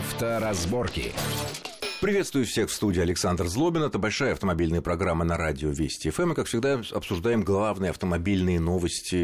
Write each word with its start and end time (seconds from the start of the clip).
Авторазборки. 0.00 1.12
Приветствую 2.00 2.46
всех 2.46 2.70
в 2.70 2.72
студии 2.72 3.02
Александр 3.02 3.46
Злобин. 3.46 3.82
Это 3.82 3.98
большая 3.98 4.32
автомобильная 4.32 4.80
программа 4.80 5.22
на 5.22 5.36
радио 5.36 5.68
Вести 5.68 6.08
ФМ. 6.08 6.32
И, 6.32 6.34
как 6.34 6.46
всегда, 6.46 6.80
обсуждаем 6.92 7.42
главные 7.42 7.90
автомобильные 7.90 8.58
новости 8.58 9.16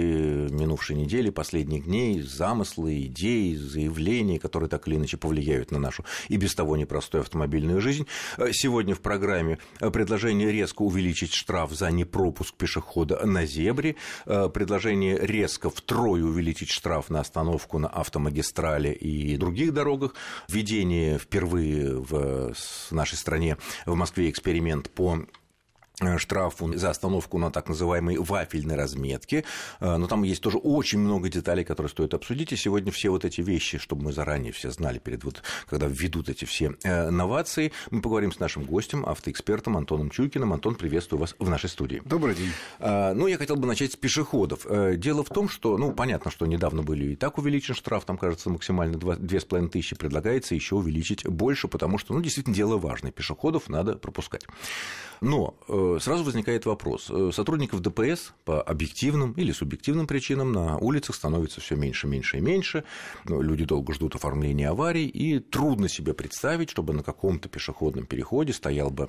минувшей 0.52 0.94
недели, 0.94 1.30
последних 1.30 1.86
дней, 1.86 2.20
замыслы, 2.20 3.06
идеи, 3.06 3.54
заявления, 3.54 4.38
которые 4.38 4.68
так 4.68 4.86
или 4.86 4.96
иначе 4.96 5.16
повлияют 5.16 5.70
на 5.70 5.78
нашу 5.78 6.04
и 6.28 6.36
без 6.36 6.54
того 6.54 6.76
непростую 6.76 7.22
автомобильную 7.22 7.80
жизнь. 7.80 8.06
Сегодня 8.52 8.94
в 8.94 9.00
программе 9.00 9.56
предложение 9.78 10.52
резко 10.52 10.82
увеличить 10.82 11.32
штраф 11.32 11.72
за 11.72 11.90
непропуск 11.90 12.54
пешехода 12.56 13.24
на 13.24 13.46
зебре, 13.46 13.96
предложение 14.26 15.18
резко 15.18 15.70
втрое 15.70 16.22
увеличить 16.22 16.68
штраф 16.68 17.08
на 17.08 17.20
остановку 17.20 17.78
на 17.78 17.88
автомагистрале 17.88 18.92
и 18.92 19.38
других 19.38 19.72
дорогах, 19.72 20.14
введение 20.46 21.18
впервые 21.18 22.02
в 22.02 22.52
в 22.90 22.92
нашей 22.92 23.16
стране 23.16 23.56
в 23.84 23.94
Москве 23.94 24.30
эксперимент 24.30 24.90
по 24.90 25.20
штрафу 26.18 26.76
за 26.76 26.90
остановку 26.90 27.38
на 27.38 27.50
так 27.50 27.68
называемой 27.68 28.18
вафельной 28.18 28.76
разметке. 28.76 29.44
Э, 29.80 29.96
но 29.96 30.06
там 30.06 30.22
есть 30.24 30.42
тоже 30.42 30.58
очень 30.58 30.98
много 30.98 31.28
деталей, 31.28 31.64
которые 31.64 31.90
стоит 31.90 32.12
обсудить. 32.12 32.52
И 32.52 32.56
сегодня 32.56 32.92
все 32.92 33.08
вот 33.10 33.24
эти 33.24 33.40
вещи, 33.40 33.78
чтобы 33.78 34.04
мы 34.04 34.12
заранее 34.12 34.52
все 34.52 34.70
знали, 34.70 34.98
перед 34.98 35.24
вот, 35.24 35.42
когда 35.68 35.86
введут 35.86 36.28
эти 36.28 36.44
все 36.44 36.74
э, 36.82 37.10
новации, 37.10 37.72
мы 37.90 38.02
поговорим 38.02 38.32
с 38.32 38.38
нашим 38.38 38.64
гостем, 38.64 39.06
автоэкспертом 39.06 39.76
Антоном 39.76 40.10
Чуйкиным. 40.10 40.52
Антон, 40.52 40.74
приветствую 40.74 41.20
вас 41.20 41.34
в 41.38 41.48
нашей 41.48 41.70
студии. 41.70 42.02
Добрый 42.04 42.34
день. 42.34 42.50
Ну, 42.78 43.26
я 43.26 43.38
хотел 43.38 43.56
бы 43.56 43.66
начать 43.66 43.92
с 43.92 43.96
пешеходов. 43.96 44.66
Дело 44.98 45.24
в 45.24 45.28
том, 45.28 45.48
что, 45.48 45.78
ну, 45.78 45.92
понятно, 45.92 46.30
что 46.30 46.46
недавно 46.46 46.82
были 46.82 47.12
и 47.12 47.16
так 47.16 47.38
увеличен 47.38 47.74
штраф, 47.74 48.04
там, 48.04 48.18
кажется, 48.18 48.50
максимально 48.50 48.96
2,5 48.96 49.68
тысячи, 49.68 49.96
предлагается 49.96 50.54
еще 50.54 50.76
увеличить 50.76 51.26
больше, 51.26 51.68
потому 51.68 51.98
что, 51.98 52.14
ну, 52.14 52.20
действительно, 52.20 52.54
дело 52.54 52.76
важное. 52.76 53.12
Пешеходов 53.12 53.68
надо 53.68 53.96
пропускать. 53.96 54.46
Но 55.20 55.56
э, 55.68 55.85
сразу 56.00 56.24
возникает 56.24 56.66
вопрос. 56.66 57.08
Э, 57.10 57.30
сотрудников 57.32 57.80
ДПС 57.80 58.32
по 58.44 58.62
объективным 58.62 59.32
или 59.32 59.52
субъективным 59.52 60.06
причинам 60.06 60.52
на 60.52 60.78
улицах 60.78 61.16
становится 61.16 61.60
все 61.60 61.76
меньше, 61.76 62.06
меньше 62.06 62.38
и 62.38 62.40
меньше. 62.40 62.84
Люди 63.24 63.64
долго 63.64 63.92
ждут 63.92 64.14
оформления 64.14 64.68
аварий, 64.68 65.06
и 65.06 65.38
трудно 65.38 65.88
себе 65.88 66.14
представить, 66.14 66.70
чтобы 66.70 66.92
на 66.92 67.02
каком-то 67.02 67.48
пешеходном 67.48 68.06
переходе 68.06 68.52
стоял 68.52 68.90
бы 68.90 69.08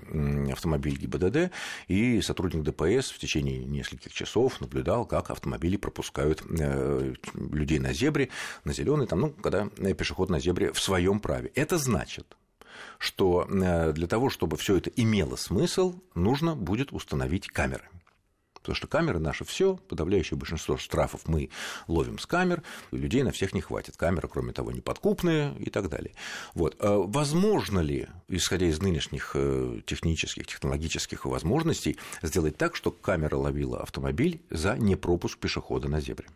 автомобиль 0.52 0.98
ГИБДД, 0.98 1.52
и 1.88 2.22
сотрудник 2.22 2.64
ДПС 2.64 3.12
в 3.12 3.20
течение 3.20 3.64
нескольких 3.66 4.14
часов 4.14 4.60
наблюдал, 4.62 5.06
как 5.06 5.32
автомобили 5.32 5.78
пропускают 5.78 6.44
э, 6.50 7.14
людей 7.34 7.80
на 7.80 7.94
зебре, 7.94 8.30
на 8.64 8.74
зеленый, 8.74 9.08
там, 9.08 9.22
ну, 9.22 9.30
когда 9.30 9.68
пешеход 9.94 10.30
на 10.30 10.40
зебре 10.40 10.72
в 10.72 10.80
своем 10.80 11.20
праве. 11.20 11.52
Это 11.56 11.78
значит, 11.78 12.38
что 12.98 13.48
э, 13.50 13.94
для 13.94 14.08
того, 14.08 14.30
чтобы 14.30 14.58
все 14.58 14.78
это 14.78 14.90
имело 14.90 15.36
смысл, 15.36 15.96
нужно 16.16 16.56
будет 16.56 16.92
установить 16.92 17.48
камеры. 17.48 17.90
Потому 18.68 18.76
что 18.76 18.88
камеры 18.88 19.20
наши 19.20 19.46
все, 19.46 19.78
подавляющее 19.78 20.38
большинство 20.38 20.76
штрафов 20.76 21.22
мы 21.26 21.52
ловим 21.88 22.20
с 22.20 22.26
камер, 22.26 22.64
людей 22.92 23.24
на 23.24 23.32
всех 23.32 23.54
не 23.54 23.62
хватит. 23.62 23.96
Камеры, 23.96 24.28
кроме 24.28 24.52
того, 24.52 24.74
неподкупные 24.74 25.56
и 25.58 25.70
так 25.70 25.88
далее. 25.88 26.12
Вот. 26.54 26.76
А 26.80 26.98
возможно 26.98 27.80
ли, 27.80 28.08
исходя 28.28 28.66
из 28.66 28.82
нынешних 28.82 29.32
э, 29.36 29.80
технических, 29.86 30.48
технологических 30.48 31.24
возможностей, 31.24 31.98
сделать 32.22 32.58
так, 32.58 32.76
что 32.76 32.92
камера 32.92 33.38
ловила 33.38 33.82
автомобиль 33.82 34.42
за 34.50 34.76
непропуск 34.76 35.38
пешехода 35.38 35.88
на 35.88 36.02
зебре? 36.02 36.28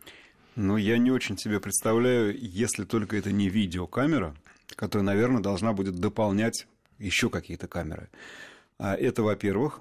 Ну, 0.55 0.77
я 0.77 0.97
не 0.97 1.11
очень 1.11 1.37
себе 1.37 1.59
представляю, 1.59 2.33
если 2.39 2.85
только 2.85 3.17
это 3.17 3.33
не 3.33 3.49
видеокамера, 3.49 4.35
которая, 4.75 5.05
наверное, 5.05 5.41
должна 5.41 5.73
будет 5.73 5.95
дополнять 5.95 6.67
еще 6.99 7.29
какие-то 7.29 7.67
камеры. 7.67 8.09
А 8.77 8.95
это, 8.95 9.23
во-первых. 9.23 9.79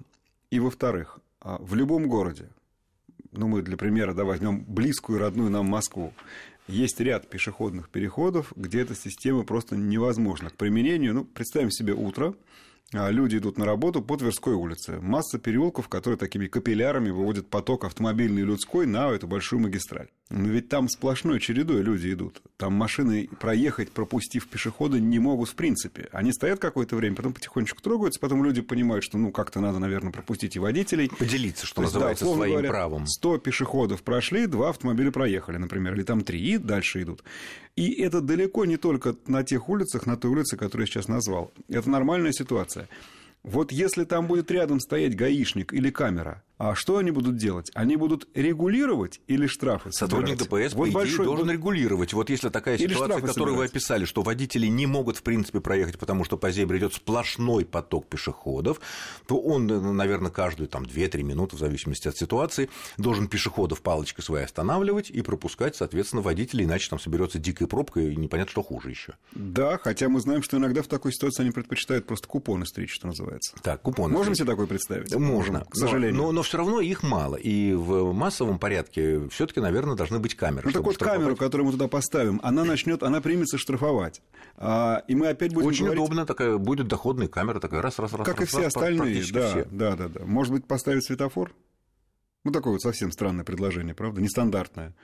И, 0.50 0.58
во-вторых, 0.58 1.20
а, 1.40 1.58
в 1.60 1.74
любом 1.74 2.08
городе, 2.08 2.48
ну, 3.32 3.48
мы 3.48 3.62
для 3.62 3.76
примера 3.76 4.14
да, 4.14 4.24
возьмем 4.24 4.64
близкую 4.64 5.18
родную 5.18 5.50
нам 5.50 5.66
Москву, 5.66 6.12
есть 6.66 7.00
ряд 7.00 7.28
пешеходных 7.28 7.88
переходов, 7.88 8.52
где 8.56 8.82
эта 8.82 8.94
система 8.94 9.44
просто 9.44 9.76
невозможна 9.76 10.50
к 10.50 10.56
применению. 10.56 11.14
Ну, 11.14 11.24
представим 11.24 11.70
себе 11.70 11.94
утро, 11.94 12.34
люди 12.92 13.36
идут 13.36 13.58
на 13.58 13.64
работу 13.64 14.02
по 14.02 14.16
Тверской 14.16 14.54
улице. 14.54 14.98
Масса 15.00 15.38
переулков, 15.38 15.88
которые 15.88 16.18
такими 16.18 16.46
капиллярами 16.46 17.10
выводят 17.10 17.48
поток 17.48 17.84
автомобильный 17.84 18.42
и 18.42 18.44
людской 18.44 18.86
на 18.86 19.10
эту 19.10 19.26
большую 19.28 19.60
магистраль. 19.60 20.08
Но 20.30 20.48
ведь 20.48 20.68
там 20.68 20.88
сплошной 20.88 21.40
чередой 21.40 21.82
люди 21.82 22.12
идут. 22.12 22.40
Там 22.56 22.72
машины 22.72 23.28
проехать, 23.40 23.90
пропустив 23.90 24.46
пешехода, 24.46 25.00
не 25.00 25.18
могут 25.18 25.48
в 25.48 25.54
принципе. 25.56 26.08
Они 26.12 26.32
стоят 26.32 26.60
какое-то 26.60 26.94
время, 26.94 27.16
потом 27.16 27.32
потихонечку 27.32 27.82
трогаются, 27.82 28.20
потом 28.20 28.44
люди 28.44 28.60
понимают, 28.60 29.04
что 29.04 29.18
ну 29.18 29.32
как-то 29.32 29.60
надо, 29.60 29.80
наверное, 29.80 30.12
пропустить 30.12 30.54
и 30.54 30.60
водителей. 30.60 31.10
Поделиться, 31.18 31.66
что 31.66 31.76
То 31.76 31.82
называется, 31.82 32.24
да, 32.24 32.34
своим 32.34 32.52
говоря, 32.52 32.68
правом. 32.68 33.06
100 33.06 33.38
пешеходов 33.38 34.02
прошли, 34.04 34.46
два 34.46 34.70
автомобиля 34.70 35.10
проехали, 35.10 35.56
например, 35.56 35.94
или 35.94 36.04
там 36.04 36.22
три, 36.22 36.40
и 36.40 36.58
дальше 36.58 37.02
идут. 37.02 37.24
И 37.76 37.92
это 38.02 38.20
далеко 38.20 38.64
не 38.64 38.76
только 38.76 39.16
на 39.26 39.42
тех 39.44 39.68
улицах, 39.68 40.06
на 40.06 40.16
той 40.16 40.30
улице, 40.30 40.56
которую 40.56 40.86
я 40.86 40.92
сейчас 40.92 41.08
назвал. 41.08 41.52
Это 41.68 41.88
нормальная 41.88 42.32
ситуация. 42.32 42.88
Вот 43.42 43.72
если 43.72 44.04
там 44.04 44.26
будет 44.26 44.50
рядом 44.50 44.80
стоять 44.80 45.16
гаишник 45.16 45.72
или 45.72 45.90
камера, 45.90 46.42
а 46.60 46.74
что 46.74 46.98
они 46.98 47.10
будут 47.10 47.38
делать? 47.38 47.70
Они 47.72 47.96
будут 47.96 48.28
регулировать 48.34 49.22
или 49.28 49.46
штрафы 49.46 49.92
Сотрудник 49.92 50.36
ДПС, 50.36 50.74
вот 50.74 50.84
по 50.84 50.84
идее, 50.84 50.92
большой... 50.92 51.24
должен 51.24 51.50
регулировать. 51.50 52.12
Вот 52.12 52.28
если 52.28 52.50
такая 52.50 52.76
или 52.76 52.92
ситуация, 52.92 53.22
которую 53.22 53.56
вы 53.56 53.64
описали, 53.64 54.04
что 54.04 54.20
водители 54.20 54.66
не 54.66 54.84
могут, 54.84 55.16
в 55.16 55.22
принципе, 55.22 55.60
проехать, 55.60 55.98
потому 55.98 56.22
что 56.22 56.36
по 56.36 56.50
зебре 56.50 56.78
идет 56.78 56.92
сплошной 56.92 57.64
поток 57.64 58.08
пешеходов, 58.08 58.78
то 59.26 59.40
он, 59.40 59.68
наверное, 59.96 60.30
каждую 60.30 60.68
там 60.68 60.82
2-3 60.82 61.22
минуты, 61.22 61.56
в 61.56 61.58
зависимости 61.58 62.08
от 62.08 62.18
ситуации, 62.18 62.68
должен 62.98 63.28
пешеходов 63.28 63.80
палочкой 63.80 64.22
своей 64.22 64.44
останавливать 64.44 65.08
и 65.08 65.22
пропускать, 65.22 65.76
соответственно, 65.76 66.20
водителей, 66.20 66.66
иначе 66.66 66.90
там 66.90 67.00
соберется 67.00 67.38
дикая 67.38 67.68
пробка, 67.68 68.00
и 68.00 68.14
непонятно, 68.16 68.50
что 68.50 68.62
хуже 68.62 68.90
еще. 68.90 69.14
Да, 69.32 69.78
хотя 69.78 70.10
мы 70.10 70.20
знаем, 70.20 70.42
что 70.42 70.58
иногда 70.58 70.82
в 70.82 70.88
такой 70.88 71.14
ситуации 71.14 71.40
они 71.40 71.52
предпочитают 71.52 72.04
просто 72.06 72.28
купоны 72.28 72.66
стричь, 72.66 72.92
что 72.92 73.06
называется. 73.06 73.56
Так, 73.62 73.80
купоны. 73.80 74.12
Можем 74.12 74.34
себе 74.34 74.44
такое 74.44 74.66
представить? 74.66 75.14
Можно. 75.14 75.64
К 75.64 75.74
сожалению. 75.74 76.18
Но, 76.18 76.26
но, 76.26 76.32
но 76.32 76.49
все 76.50 76.58
равно 76.58 76.80
их 76.80 77.04
мало. 77.04 77.36
И 77.36 77.72
в 77.74 78.12
массовом 78.12 78.58
порядке 78.58 79.28
все-таки, 79.28 79.60
наверное, 79.60 79.94
должны 79.94 80.18
быть 80.18 80.34
камеры. 80.34 80.66
Ну, 80.66 80.72
так 80.72 80.82
вот, 80.82 80.96
штрафовать. 80.96 81.20
камеру, 81.20 81.36
которую 81.36 81.66
мы 81.66 81.72
туда 81.72 81.86
поставим, 81.86 82.40
она 82.42 82.64
начнет, 82.64 83.04
она 83.04 83.20
примется 83.20 83.56
штрафовать. 83.56 84.20
А, 84.56 85.04
и 85.06 85.14
мы 85.14 85.28
опять 85.28 85.54
будем 85.54 85.68
Очень 85.68 85.84
говорить... 85.84 86.02
удобно, 86.02 86.26
такая 86.26 86.58
будет 86.58 86.88
доходная 86.88 87.28
камера, 87.28 87.60
такая 87.60 87.80
раз, 87.80 88.00
раз, 88.00 88.12
раз. 88.14 88.26
Как 88.26 88.40
раз, 88.40 88.48
и 88.48 88.50
все 88.50 88.64
раз, 88.64 88.74
остальные, 88.74 89.22
да, 89.32 89.48
все. 89.48 89.64
да, 89.70 89.94
да, 89.94 90.08
да. 90.08 90.24
Может 90.24 90.52
быть, 90.52 90.66
поставить 90.66 91.04
светофор? 91.04 91.54
Ну, 92.42 92.50
такое 92.50 92.72
вот 92.72 92.82
совсем 92.82 93.12
странное 93.12 93.44
предложение, 93.44 93.94
правда, 93.94 94.20
нестандартное. 94.20 94.96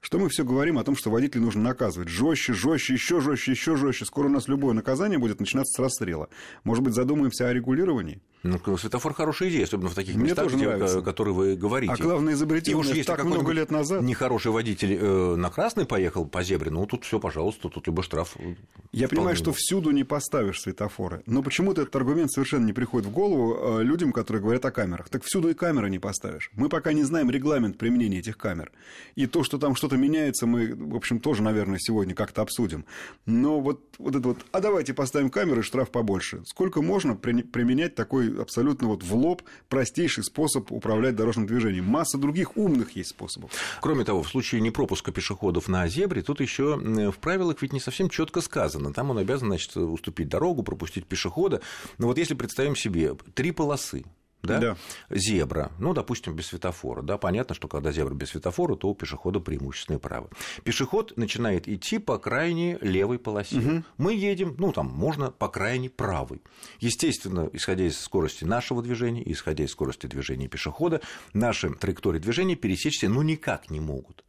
Что 0.00 0.18
мы 0.18 0.28
все 0.28 0.44
говорим 0.44 0.76
о 0.76 0.84
том, 0.84 0.96
что 0.96 1.10
водителей 1.10 1.42
нужно 1.42 1.62
наказывать 1.62 2.10
жестче, 2.10 2.52
жестче, 2.52 2.92
еще 2.92 3.20
жестче, 3.22 3.52
еще 3.52 3.76
жестче. 3.76 4.04
Скоро 4.04 4.26
у 4.26 4.30
нас 4.30 4.48
любое 4.48 4.74
наказание 4.74 5.18
будет 5.18 5.40
начинаться 5.40 5.72
с 5.72 5.82
расстрела. 5.82 6.28
Может 6.64 6.84
быть, 6.84 6.92
задумаемся 6.92 7.48
о 7.48 7.54
регулировании? 7.54 8.20
Ну, 8.42 8.58
светофор 8.78 9.12
хорошая 9.12 9.50
идея, 9.50 9.64
особенно 9.64 9.90
в 9.90 9.94
таких 9.94 10.14
Мне 10.14 10.30
местах, 10.30 10.52
где, 10.52 10.68
о 10.68 11.02
которых 11.02 11.34
вы 11.34 11.56
говорите. 11.56 11.92
А 11.92 11.96
главное 11.96 12.32
изобретение 12.32 12.76
уж 12.76 12.88
так 13.04 13.24
много 13.24 13.52
лет 13.52 13.70
назад. 13.70 14.02
Нехороший 14.02 14.50
водитель 14.50 14.96
э, 14.98 15.34
на 15.36 15.50
красный 15.50 15.84
поехал 15.84 16.24
по 16.24 16.42
зебре, 16.42 16.70
ну 16.70 16.86
тут 16.86 17.04
все, 17.04 17.20
пожалуйста, 17.20 17.68
тут 17.68 17.86
любой 17.86 18.02
штраф. 18.02 18.36
Э, 18.38 18.54
Я 18.92 19.08
понимаю, 19.08 19.36
что 19.36 19.52
всюду 19.52 19.90
не 19.90 20.04
поставишь 20.04 20.60
светофоры, 20.62 21.22
но 21.26 21.42
почему-то 21.42 21.82
этот 21.82 21.94
аргумент 21.96 22.30
совершенно 22.32 22.64
не 22.64 22.72
приходит 22.72 23.08
в 23.08 23.12
голову 23.12 23.80
э, 23.80 23.82
людям, 23.82 24.12
которые 24.12 24.42
говорят 24.42 24.64
о 24.64 24.70
камерах. 24.70 25.10
Так 25.10 25.22
всюду 25.24 25.50
и 25.50 25.54
камеры 25.54 25.90
не 25.90 25.98
поставишь. 25.98 26.50
Мы 26.54 26.70
пока 26.70 26.94
не 26.94 27.02
знаем 27.02 27.30
регламент 27.30 27.76
применения 27.76 28.20
этих 28.20 28.38
камер. 28.38 28.72
И 29.16 29.26
то, 29.26 29.44
что 29.44 29.58
там 29.58 29.74
что-то 29.74 29.98
меняется, 29.98 30.46
мы, 30.46 30.74
в 30.74 30.96
общем, 30.96 31.20
тоже, 31.20 31.42
наверное, 31.42 31.78
сегодня 31.78 32.14
как-то 32.14 32.40
обсудим. 32.40 32.86
Но 33.26 33.60
вот, 33.60 33.82
вот 33.98 34.16
это 34.16 34.28
вот, 34.28 34.38
а 34.52 34.60
давайте 34.60 34.94
поставим 34.94 35.28
камеры, 35.28 35.62
штраф 35.62 35.90
побольше. 35.90 36.42
Сколько 36.46 36.80
можно 36.80 37.14
применять 37.16 37.94
такой 37.94 38.29
абсолютно 38.38 38.88
вот 38.88 39.02
в 39.02 39.14
лоб 39.14 39.42
простейший 39.68 40.24
способ 40.24 40.70
управлять 40.72 41.16
дорожным 41.16 41.46
движением. 41.46 41.86
Масса 41.86 42.18
других 42.18 42.56
умных 42.56 42.96
есть 42.96 43.10
способов. 43.10 43.50
Кроме 43.80 44.04
того, 44.04 44.22
в 44.22 44.28
случае 44.28 44.60
непропуска 44.60 45.12
пешеходов 45.12 45.68
на 45.68 45.88
зебре, 45.88 46.22
тут 46.22 46.40
еще 46.40 46.76
в 46.76 47.18
правилах 47.18 47.62
ведь 47.62 47.72
не 47.72 47.80
совсем 47.80 48.08
четко 48.08 48.40
сказано. 48.40 48.92
Там 48.92 49.10
он 49.10 49.18
обязан, 49.18 49.48
значит, 49.48 49.76
уступить 49.76 50.28
дорогу, 50.28 50.62
пропустить 50.62 51.06
пешехода. 51.06 51.60
Но 51.98 52.06
вот 52.06 52.18
если 52.18 52.34
представим 52.34 52.76
себе 52.76 53.14
три 53.34 53.50
полосы, 53.50 54.04
да? 54.42 54.58
да. 54.58 54.76
Зебра, 55.10 55.70
ну, 55.78 55.92
допустим, 55.92 56.34
без 56.34 56.46
светофора, 56.46 57.02
да, 57.02 57.18
понятно, 57.18 57.54
что 57.54 57.68
когда 57.68 57.92
зебра 57.92 58.14
без 58.14 58.30
светофора, 58.30 58.76
то 58.76 58.88
у 58.88 58.94
пешехода 58.94 59.40
преимущественное 59.40 59.98
право. 59.98 60.30
Пешеход 60.64 61.16
начинает 61.16 61.68
идти 61.68 61.98
по 61.98 62.18
крайней 62.18 62.78
левой 62.80 63.18
полосе. 63.18 63.58
Угу. 63.58 63.82
Мы 63.98 64.14
едем, 64.14 64.54
ну, 64.58 64.72
там, 64.72 64.86
можно 64.86 65.30
по 65.30 65.48
крайней 65.48 65.88
правой. 65.88 66.42
Естественно, 66.78 67.48
исходя 67.52 67.86
из 67.86 67.98
скорости 68.00 68.44
нашего 68.44 68.82
движения, 68.82 69.22
исходя 69.30 69.64
из 69.64 69.70
скорости 69.70 70.06
движения 70.06 70.48
пешехода, 70.48 71.00
наши 71.32 71.70
траектории 71.70 72.18
движения 72.18 72.56
пересечься, 72.56 73.08
ну, 73.08 73.22
никак 73.22 73.70
не 73.70 73.80
могут. 73.80 74.24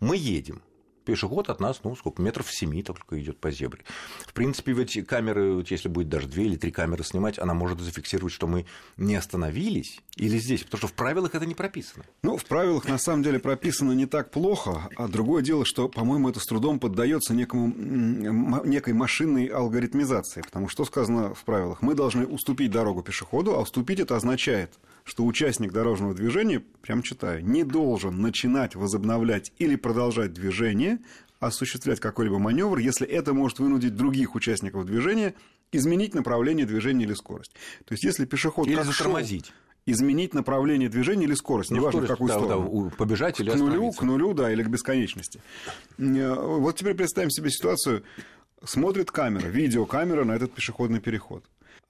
Мы 0.00 0.16
едем, 0.16 0.62
пешеход 1.04 1.50
от 1.50 1.60
нас, 1.60 1.80
ну, 1.84 1.94
сколько, 1.96 2.22
метров 2.22 2.50
семи 2.50 2.82
только 2.82 3.20
идет 3.20 3.38
по 3.38 3.50
зебре. 3.50 3.84
В 4.26 4.32
принципе, 4.32 4.72
ведь 4.72 5.06
камеры, 5.06 5.54
вот 5.54 5.70
если 5.70 5.88
будет 5.88 6.08
даже 6.08 6.28
две 6.28 6.44
или 6.44 6.56
три 6.56 6.70
камеры 6.70 7.04
снимать, 7.04 7.38
она 7.38 7.54
может 7.54 7.80
зафиксировать, 7.80 8.32
что 8.32 8.46
мы 8.46 8.66
не 8.96 9.16
остановились 9.16 10.00
или 10.16 10.38
здесь, 10.38 10.64
потому 10.64 10.78
что 10.78 10.88
в 10.88 10.92
правилах 10.92 11.34
это 11.34 11.46
не 11.46 11.54
прописано. 11.54 12.04
Ну, 12.22 12.36
в 12.36 12.44
правилах 12.44 12.86
на 12.86 12.98
самом 12.98 13.22
деле 13.22 13.38
прописано 13.38 13.92
не 13.92 14.06
так 14.06 14.30
плохо, 14.30 14.88
а 14.96 15.08
другое 15.08 15.42
дело, 15.42 15.64
что, 15.64 15.88
по-моему, 15.88 16.28
это 16.30 16.40
с 16.40 16.46
трудом 16.46 16.78
поддается 16.78 17.34
некому, 17.34 17.66
некой 18.64 18.94
машинной 18.94 19.46
алгоритмизации, 19.46 20.42
потому 20.42 20.68
что 20.68 20.84
сказано 20.84 21.34
в 21.34 21.44
правилах, 21.44 21.82
мы 21.82 21.94
должны 21.94 22.26
уступить 22.26 22.70
дорогу 22.70 23.02
пешеходу, 23.02 23.54
а 23.54 23.60
уступить 23.60 24.00
это 24.00 24.16
означает– 24.16 24.72
что 25.04 25.24
участник 25.24 25.72
дорожного 25.72 26.14
движения, 26.14 26.60
прям 26.82 27.02
читаю, 27.02 27.44
не 27.44 27.62
должен 27.62 28.20
начинать, 28.20 28.74
возобновлять 28.74 29.52
или 29.58 29.76
продолжать 29.76 30.32
движение, 30.32 30.98
осуществлять 31.40 32.00
какой-либо 32.00 32.38
маневр, 32.38 32.78
если 32.78 33.06
это 33.06 33.34
может 33.34 33.58
вынудить 33.58 33.94
других 33.94 34.34
участников 34.34 34.86
движения 34.86 35.34
изменить 35.72 36.14
направление 36.14 36.66
движения 36.66 37.04
или 37.04 37.14
скорость. 37.14 37.52
То 37.84 37.92
есть, 37.92 38.04
если 38.04 38.24
пешеход 38.24 38.66
или 38.66 38.80
затормозить. 38.82 39.46
Шел, 39.46 39.54
изменить 39.86 40.32
направление 40.32 40.88
движения 40.88 41.24
или 41.24 41.34
скорость, 41.34 41.70
ну, 41.70 41.76
неважно 41.76 42.06
скорость, 42.06 42.10
в 42.10 42.14
какую 42.14 42.28
да, 42.28 42.38
сторону. 42.38 42.90
Да, 42.90 42.96
побежать 42.96 43.40
или 43.40 43.50
к 43.50 43.54
нулю, 43.56 43.90
к 43.92 44.02
нулю, 44.02 44.32
да, 44.32 44.50
или 44.50 44.62
к 44.62 44.68
бесконечности. 44.68 45.42
Э, 45.98 46.34
вот 46.34 46.76
теперь 46.76 46.94
представим 46.94 47.30
себе 47.30 47.50
ситуацию. 47.50 48.02
Смотрит 48.64 49.10
камера, 49.10 49.46
видеокамера 49.46 50.24
на 50.24 50.32
этот 50.32 50.54
пешеходный 50.54 51.00
переход. 51.00 51.44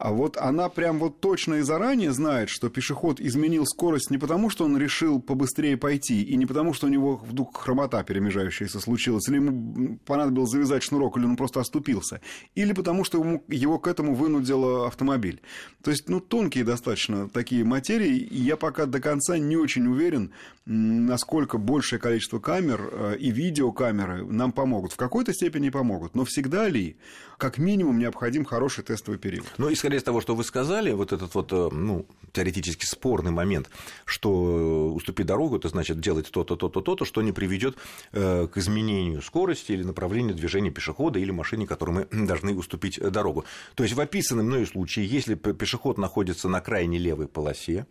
А 0.04 0.10
вот 0.10 0.36
она 0.36 0.68
прям 0.68 0.98
вот 0.98 1.20
точно 1.20 1.54
и 1.54 1.60
заранее 1.62 2.12
знает, 2.12 2.50
что 2.50 2.68
пешеход 2.68 3.20
изменил 3.20 3.64
скорость 3.64 4.10
не 4.10 4.18
потому, 4.18 4.50
что 4.50 4.66
он 4.66 4.76
решил 4.76 5.18
побыстрее 5.18 5.78
пойти, 5.78 6.22
и 6.22 6.36
не 6.36 6.44
потому, 6.44 6.74
что 6.74 6.88
у 6.88 6.90
него 6.90 7.16
вдруг 7.26 7.56
хромота 7.56 8.04
перемежающаяся 8.04 8.80
случилась, 8.80 9.26
или 9.30 9.36
ему 9.36 9.98
понадобилось 10.04 10.50
завязать 10.50 10.82
шнурок, 10.82 11.16
или 11.16 11.24
он 11.24 11.36
просто 11.36 11.60
оступился, 11.60 12.20
или 12.54 12.74
потому, 12.74 13.02
что 13.04 13.16
ему, 13.16 13.42
его 13.48 13.78
к 13.78 13.86
этому 13.86 14.14
вынудил 14.14 14.84
автомобиль. 14.84 15.40
То 15.82 15.90
есть, 15.90 16.06
ну, 16.10 16.20
тонкие 16.20 16.64
достаточно 16.64 17.26
такие 17.30 17.64
материи, 17.64 18.18
и 18.18 18.42
я 18.42 18.58
пока 18.58 18.84
до 18.84 19.00
конца 19.00 19.38
не 19.38 19.56
очень 19.56 19.86
уверен, 19.86 20.32
насколько 20.66 21.56
большее 21.56 21.98
количество 21.98 22.40
камер 22.40 22.90
э, 22.92 23.16
и 23.18 23.30
видеокамеры 23.30 24.26
нам 24.26 24.52
помогут. 24.52 24.92
В 24.92 24.96
какой-то 24.96 25.32
степени 25.32 25.70
помогут, 25.70 26.14
но 26.14 26.26
всегда 26.26 26.68
ли, 26.68 26.98
как 27.38 27.56
минимум, 27.56 27.98
необходим 27.98 28.44
хороший 28.44 28.84
тестовый 28.84 29.18
период. 29.18 29.46
Ну, 29.56 29.72
исходя 29.72 29.93
из 29.96 30.02
того, 30.02 30.20
что 30.20 30.34
вы 30.34 30.44
сказали, 30.44 30.92
вот 30.92 31.12
этот 31.12 31.34
вот, 31.34 31.52
э, 31.52 31.68
ну, 31.72 32.06
теоретически 32.32 32.84
спорный 32.84 33.30
момент, 33.30 33.70
что 34.04 34.92
уступить 34.92 35.26
дорогу, 35.26 35.56
это 35.56 35.68
значит 35.68 36.00
делать 36.00 36.30
то-то, 36.30 36.56
то-то, 36.56 36.80
то-то, 36.80 37.04
что 37.04 37.22
не 37.22 37.32
приведет 37.32 37.76
э, 38.12 38.46
к 38.46 38.56
изменению 38.58 39.22
скорости 39.22 39.72
или 39.72 39.82
направлению 39.82 40.34
движения 40.34 40.70
пешехода 40.70 41.18
или 41.18 41.30
машине, 41.30 41.66
которой 41.66 41.90
мы 42.10 42.26
должны 42.26 42.54
уступить 42.54 43.00
дорогу. 43.00 43.44
То 43.74 43.82
есть 43.82 43.94
в 43.94 44.00
описанном 44.00 44.46
мною 44.46 44.66
случае, 44.66 45.06
если 45.06 45.34
пешеход 45.34 45.98
находится 45.98 46.48
на 46.48 46.60
крайне 46.60 46.98
левой 46.98 47.28
полосе, 47.28 47.86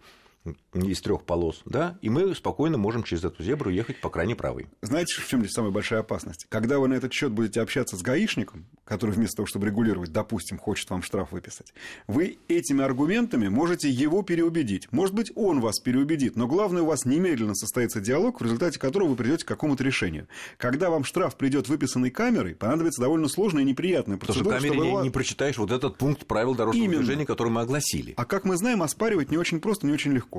из 0.74 1.02
трех 1.02 1.24
полос, 1.24 1.62
да, 1.66 1.98
и 2.02 2.10
мы 2.10 2.36
спокойно 2.36 2.78
можем 2.78 3.04
через 3.04 3.24
эту 3.24 3.44
зебру 3.44 3.70
ехать 3.70 4.02
по 4.02 4.10
крайне 4.10 4.36
правой. 4.36 4.68
Знаете, 4.82 5.22
в 5.22 5.28
чем 5.28 5.42
здесь 5.42 5.54
самая 5.54 5.72
большая 5.72 6.02
опасность? 6.02 6.46
Когда 6.50 6.80
вы 6.80 6.88
на 6.88 6.96
этот 6.96 7.14
счет 7.14 7.32
будете 7.32 7.62
общаться 7.62 7.98
с 7.98 8.02
гаишником, 8.02 8.66
который 8.84 9.12
вместо 9.12 9.38
того, 9.38 9.46
чтобы 9.48 9.68
регулировать, 9.68 10.12
допустим, 10.12 10.58
хочет 10.58 10.90
вам 10.90 11.02
штраф 11.02 11.32
выписать, 11.32 11.74
вы 12.08 12.40
этими 12.48 12.84
аргументами 12.84 13.48
можете 13.48 13.90
его 13.90 14.22
переубедить. 14.24 14.92
Может 14.92 15.16
быть, 15.16 15.32
он 15.36 15.62
вас 15.62 15.80
переубедит, 15.80 16.36
но 16.36 16.48
главное, 16.48 16.82
у 16.82 16.86
вас 16.86 17.06
немедленно 17.06 17.56
состоится 17.56 18.02
диалог, 18.02 18.42
в 18.42 18.44
результате 18.44 18.80
которого 18.80 19.10
вы 19.10 19.16
придете 19.16 19.46
к 19.46 19.48
какому-то 19.48 19.84
решению. 19.84 20.28
Когда 20.58 20.90
вам 20.90 21.04
штраф 21.04 21.38
придет 21.38 21.70
выписанной 21.70 22.10
камерой, 22.10 22.56
понадобится 22.56 23.02
довольно 23.02 23.30
сложная 23.30 23.64
и 23.64 23.66
неприятная 23.66 24.18
процедура. 24.18 24.56
Потому 24.56 24.60
что 24.60 24.74
в 24.74 24.78
камере 24.78 24.98
не, 24.98 25.04
не 25.04 25.10
прочитаешь 25.10 25.58
вот 25.58 25.72
этот 25.72 25.98
пункт 25.98 26.26
правил 26.26 26.56
дорожного 26.56 26.84
Именно. 26.84 27.00
движения, 27.00 27.26
который 27.26 27.50
мы 27.50 27.62
огласили. 27.62 28.14
А 28.18 28.26
как 28.26 28.44
мы 28.44 28.58
знаем, 28.58 28.84
оспаривать 28.84 29.32
не 29.32 29.38
очень 29.38 29.60
просто, 29.60 29.88
не 29.88 29.94
очень 29.94 30.12
легко. 30.12 30.33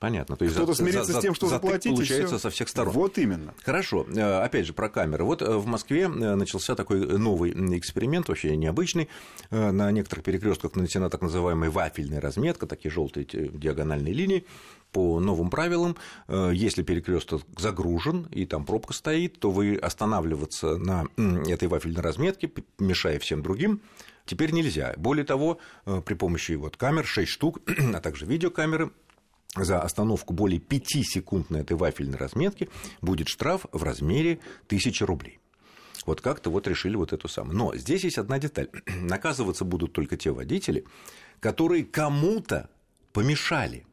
Понятно. 0.00 0.34
То 0.34 0.44
есть 0.46 0.56
Кто-то 0.56 0.72
смирится 0.72 1.12
за, 1.12 1.18
с 1.18 1.22
тем, 1.22 1.34
что 1.34 1.46
заплатить. 1.46 1.92
Получается 1.92 2.38
со 2.38 2.48
всех 2.48 2.70
сторон. 2.70 2.94
Вот 2.94 3.18
именно. 3.18 3.52
Хорошо. 3.62 4.06
Э, 4.08 4.42
опять 4.42 4.66
же, 4.66 4.72
про 4.72 4.88
камеры. 4.88 5.24
Вот 5.24 5.42
э, 5.42 5.56
в 5.58 5.66
Москве 5.66 6.04
э, 6.04 6.08
начался 6.08 6.74
такой 6.74 7.06
новый 7.18 7.52
эксперимент, 7.78 8.28
вообще 8.28 8.56
необычный. 8.56 9.10
На 9.50 9.92
некоторых 9.92 10.24
перекрестках 10.24 10.74
нанесена 10.74 11.10
так 11.10 11.20
называемая 11.20 11.70
вафельная 11.70 12.18
разметка, 12.18 12.66
такие 12.66 12.90
желтые 12.90 13.26
диагональные 13.26 14.14
линии 14.14 14.46
по 14.90 15.20
новым 15.20 15.50
правилам, 15.50 15.96
если 16.28 16.82
перекресток 16.82 17.42
загружен 17.56 18.26
и 18.32 18.44
там 18.44 18.64
пробка 18.64 18.92
стоит, 18.92 19.38
то 19.38 19.50
вы 19.50 19.76
останавливаться 19.76 20.78
на 20.78 21.04
этой 21.46 21.68
вафельной 21.68 22.00
разметке, 22.00 22.50
мешая 22.80 23.20
всем 23.20 23.40
другим, 23.42 23.82
теперь 24.24 24.50
нельзя. 24.50 24.94
Более 24.96 25.24
того, 25.24 25.58
при 25.84 26.14
помощи 26.14 26.52
вот 26.52 26.76
камер, 26.76 27.06
6 27.06 27.30
штук, 27.30 27.60
а 27.94 28.00
также 28.00 28.26
видеокамеры, 28.26 28.90
за 29.56 29.80
остановку 29.80 30.32
более 30.32 30.60
5 30.60 30.86
секунд 31.04 31.50
на 31.50 31.58
этой 31.58 31.76
вафельной 31.76 32.18
разметке 32.18 32.68
будет 33.00 33.28
штраф 33.28 33.66
в 33.72 33.82
размере 33.82 34.40
1000 34.66 35.06
рублей. 35.06 35.40
Вот 36.06 36.20
как-то 36.20 36.50
вот 36.50 36.66
решили 36.66 36.96
вот 36.96 37.12
эту 37.12 37.28
самую. 37.28 37.56
Но 37.56 37.76
здесь 37.76 38.04
есть 38.04 38.18
одна 38.18 38.38
деталь. 38.38 38.68
Наказываться 38.86 39.64
будут 39.64 39.92
только 39.92 40.16
те 40.16 40.30
водители, 40.30 40.84
которые 41.40 41.84
кому-то 41.84 42.70
помешали. 43.12 43.84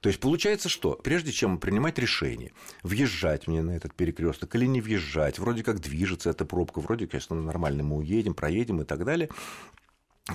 То 0.00 0.08
есть 0.08 0.18
получается 0.18 0.68
что? 0.68 0.94
Прежде 0.94 1.30
чем 1.30 1.58
принимать 1.58 1.96
решение, 1.98 2.50
въезжать 2.82 3.46
мне 3.46 3.62
на 3.62 3.70
этот 3.70 3.94
перекресток 3.94 4.52
или 4.56 4.66
не 4.66 4.80
въезжать, 4.80 5.38
вроде 5.38 5.62
как 5.62 5.78
движется 5.78 6.30
эта 6.30 6.44
пробка, 6.44 6.80
вроде, 6.80 7.06
конечно, 7.06 7.36
нормально 7.36 7.84
мы 7.84 7.98
уедем, 7.98 8.34
проедем 8.34 8.80
и 8.80 8.84
так 8.84 9.04
далее, 9.04 9.28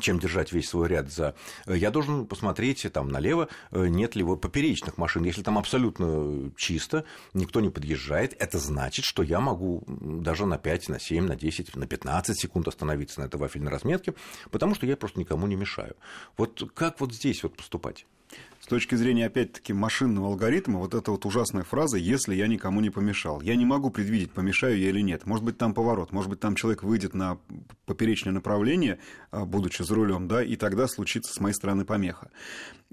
чем 0.01 0.19
держать 0.19 0.51
весь 0.51 0.69
свой 0.69 0.89
ряд 0.89 1.09
за... 1.11 1.33
Я 1.65 1.91
должен 1.91 2.27
посмотреть 2.27 2.85
там 2.91 3.07
налево, 3.07 3.47
э, 3.71 3.87
нет 3.87 4.15
ли 4.15 4.23
вот 4.23 4.41
поперечных 4.41 4.97
машин. 4.97 5.23
Если 5.23 5.43
там 5.43 5.57
абсолютно 5.57 6.51
чисто, 6.57 7.05
никто 7.33 7.61
не 7.61 7.69
подъезжает, 7.69 8.35
это 8.39 8.59
значит, 8.59 9.05
что 9.05 9.23
я 9.23 9.39
могу 9.39 9.83
даже 9.87 10.45
на 10.45 10.57
5, 10.57 10.89
на 10.89 10.99
7, 10.99 11.25
на 11.25 11.35
10, 11.35 11.75
на 11.75 11.87
15 11.87 12.39
секунд 12.39 12.67
остановиться 12.67 13.21
на 13.21 13.25
этой 13.25 13.39
вафельной 13.39 13.71
разметке, 13.71 14.13
потому 14.51 14.75
что 14.75 14.85
я 14.85 14.97
просто 14.97 15.19
никому 15.19 15.47
не 15.47 15.55
мешаю. 15.55 15.95
Вот 16.35 16.69
как 16.75 16.99
вот 16.99 17.13
здесь 17.13 17.43
вот 17.43 17.55
поступать? 17.55 18.05
С 18.59 18.69
точки 18.69 18.95
зрения, 18.95 19.27
опять-таки, 19.27 19.71
машинного 19.71 20.27
алгоритма, 20.27 20.79
вот 20.79 20.93
эта 20.93 21.11
вот 21.11 21.25
ужасная 21.25 21.63
фраза 21.63 21.97
«если 21.97 22.35
я 22.35 22.47
никому 22.47 22.81
не 22.81 22.89
помешал». 22.89 23.39
Я 23.41 23.55
не 23.55 23.63
могу 23.63 23.91
предвидеть, 23.91 24.31
помешаю 24.31 24.77
я 24.77 24.89
или 24.89 24.99
нет. 24.99 25.25
Может 25.25 25.45
быть, 25.45 25.57
там 25.57 25.73
поворот, 25.73 26.11
может 26.11 26.29
быть, 26.29 26.41
там 26.41 26.53
человек 26.55 26.83
выйдет 26.83 27.13
на 27.13 27.37
поперечное 27.85 28.33
направление, 28.33 28.99
а, 29.31 29.45
будучи 29.45 29.83
за 29.83 29.95
рулем, 29.95 30.27
да, 30.27 30.43
и 30.43 30.57
тогда 30.57 30.89
случится 30.89 31.33
с 31.33 31.39
моей 31.39 31.53
стороны 31.53 31.85
помеха. 31.85 32.29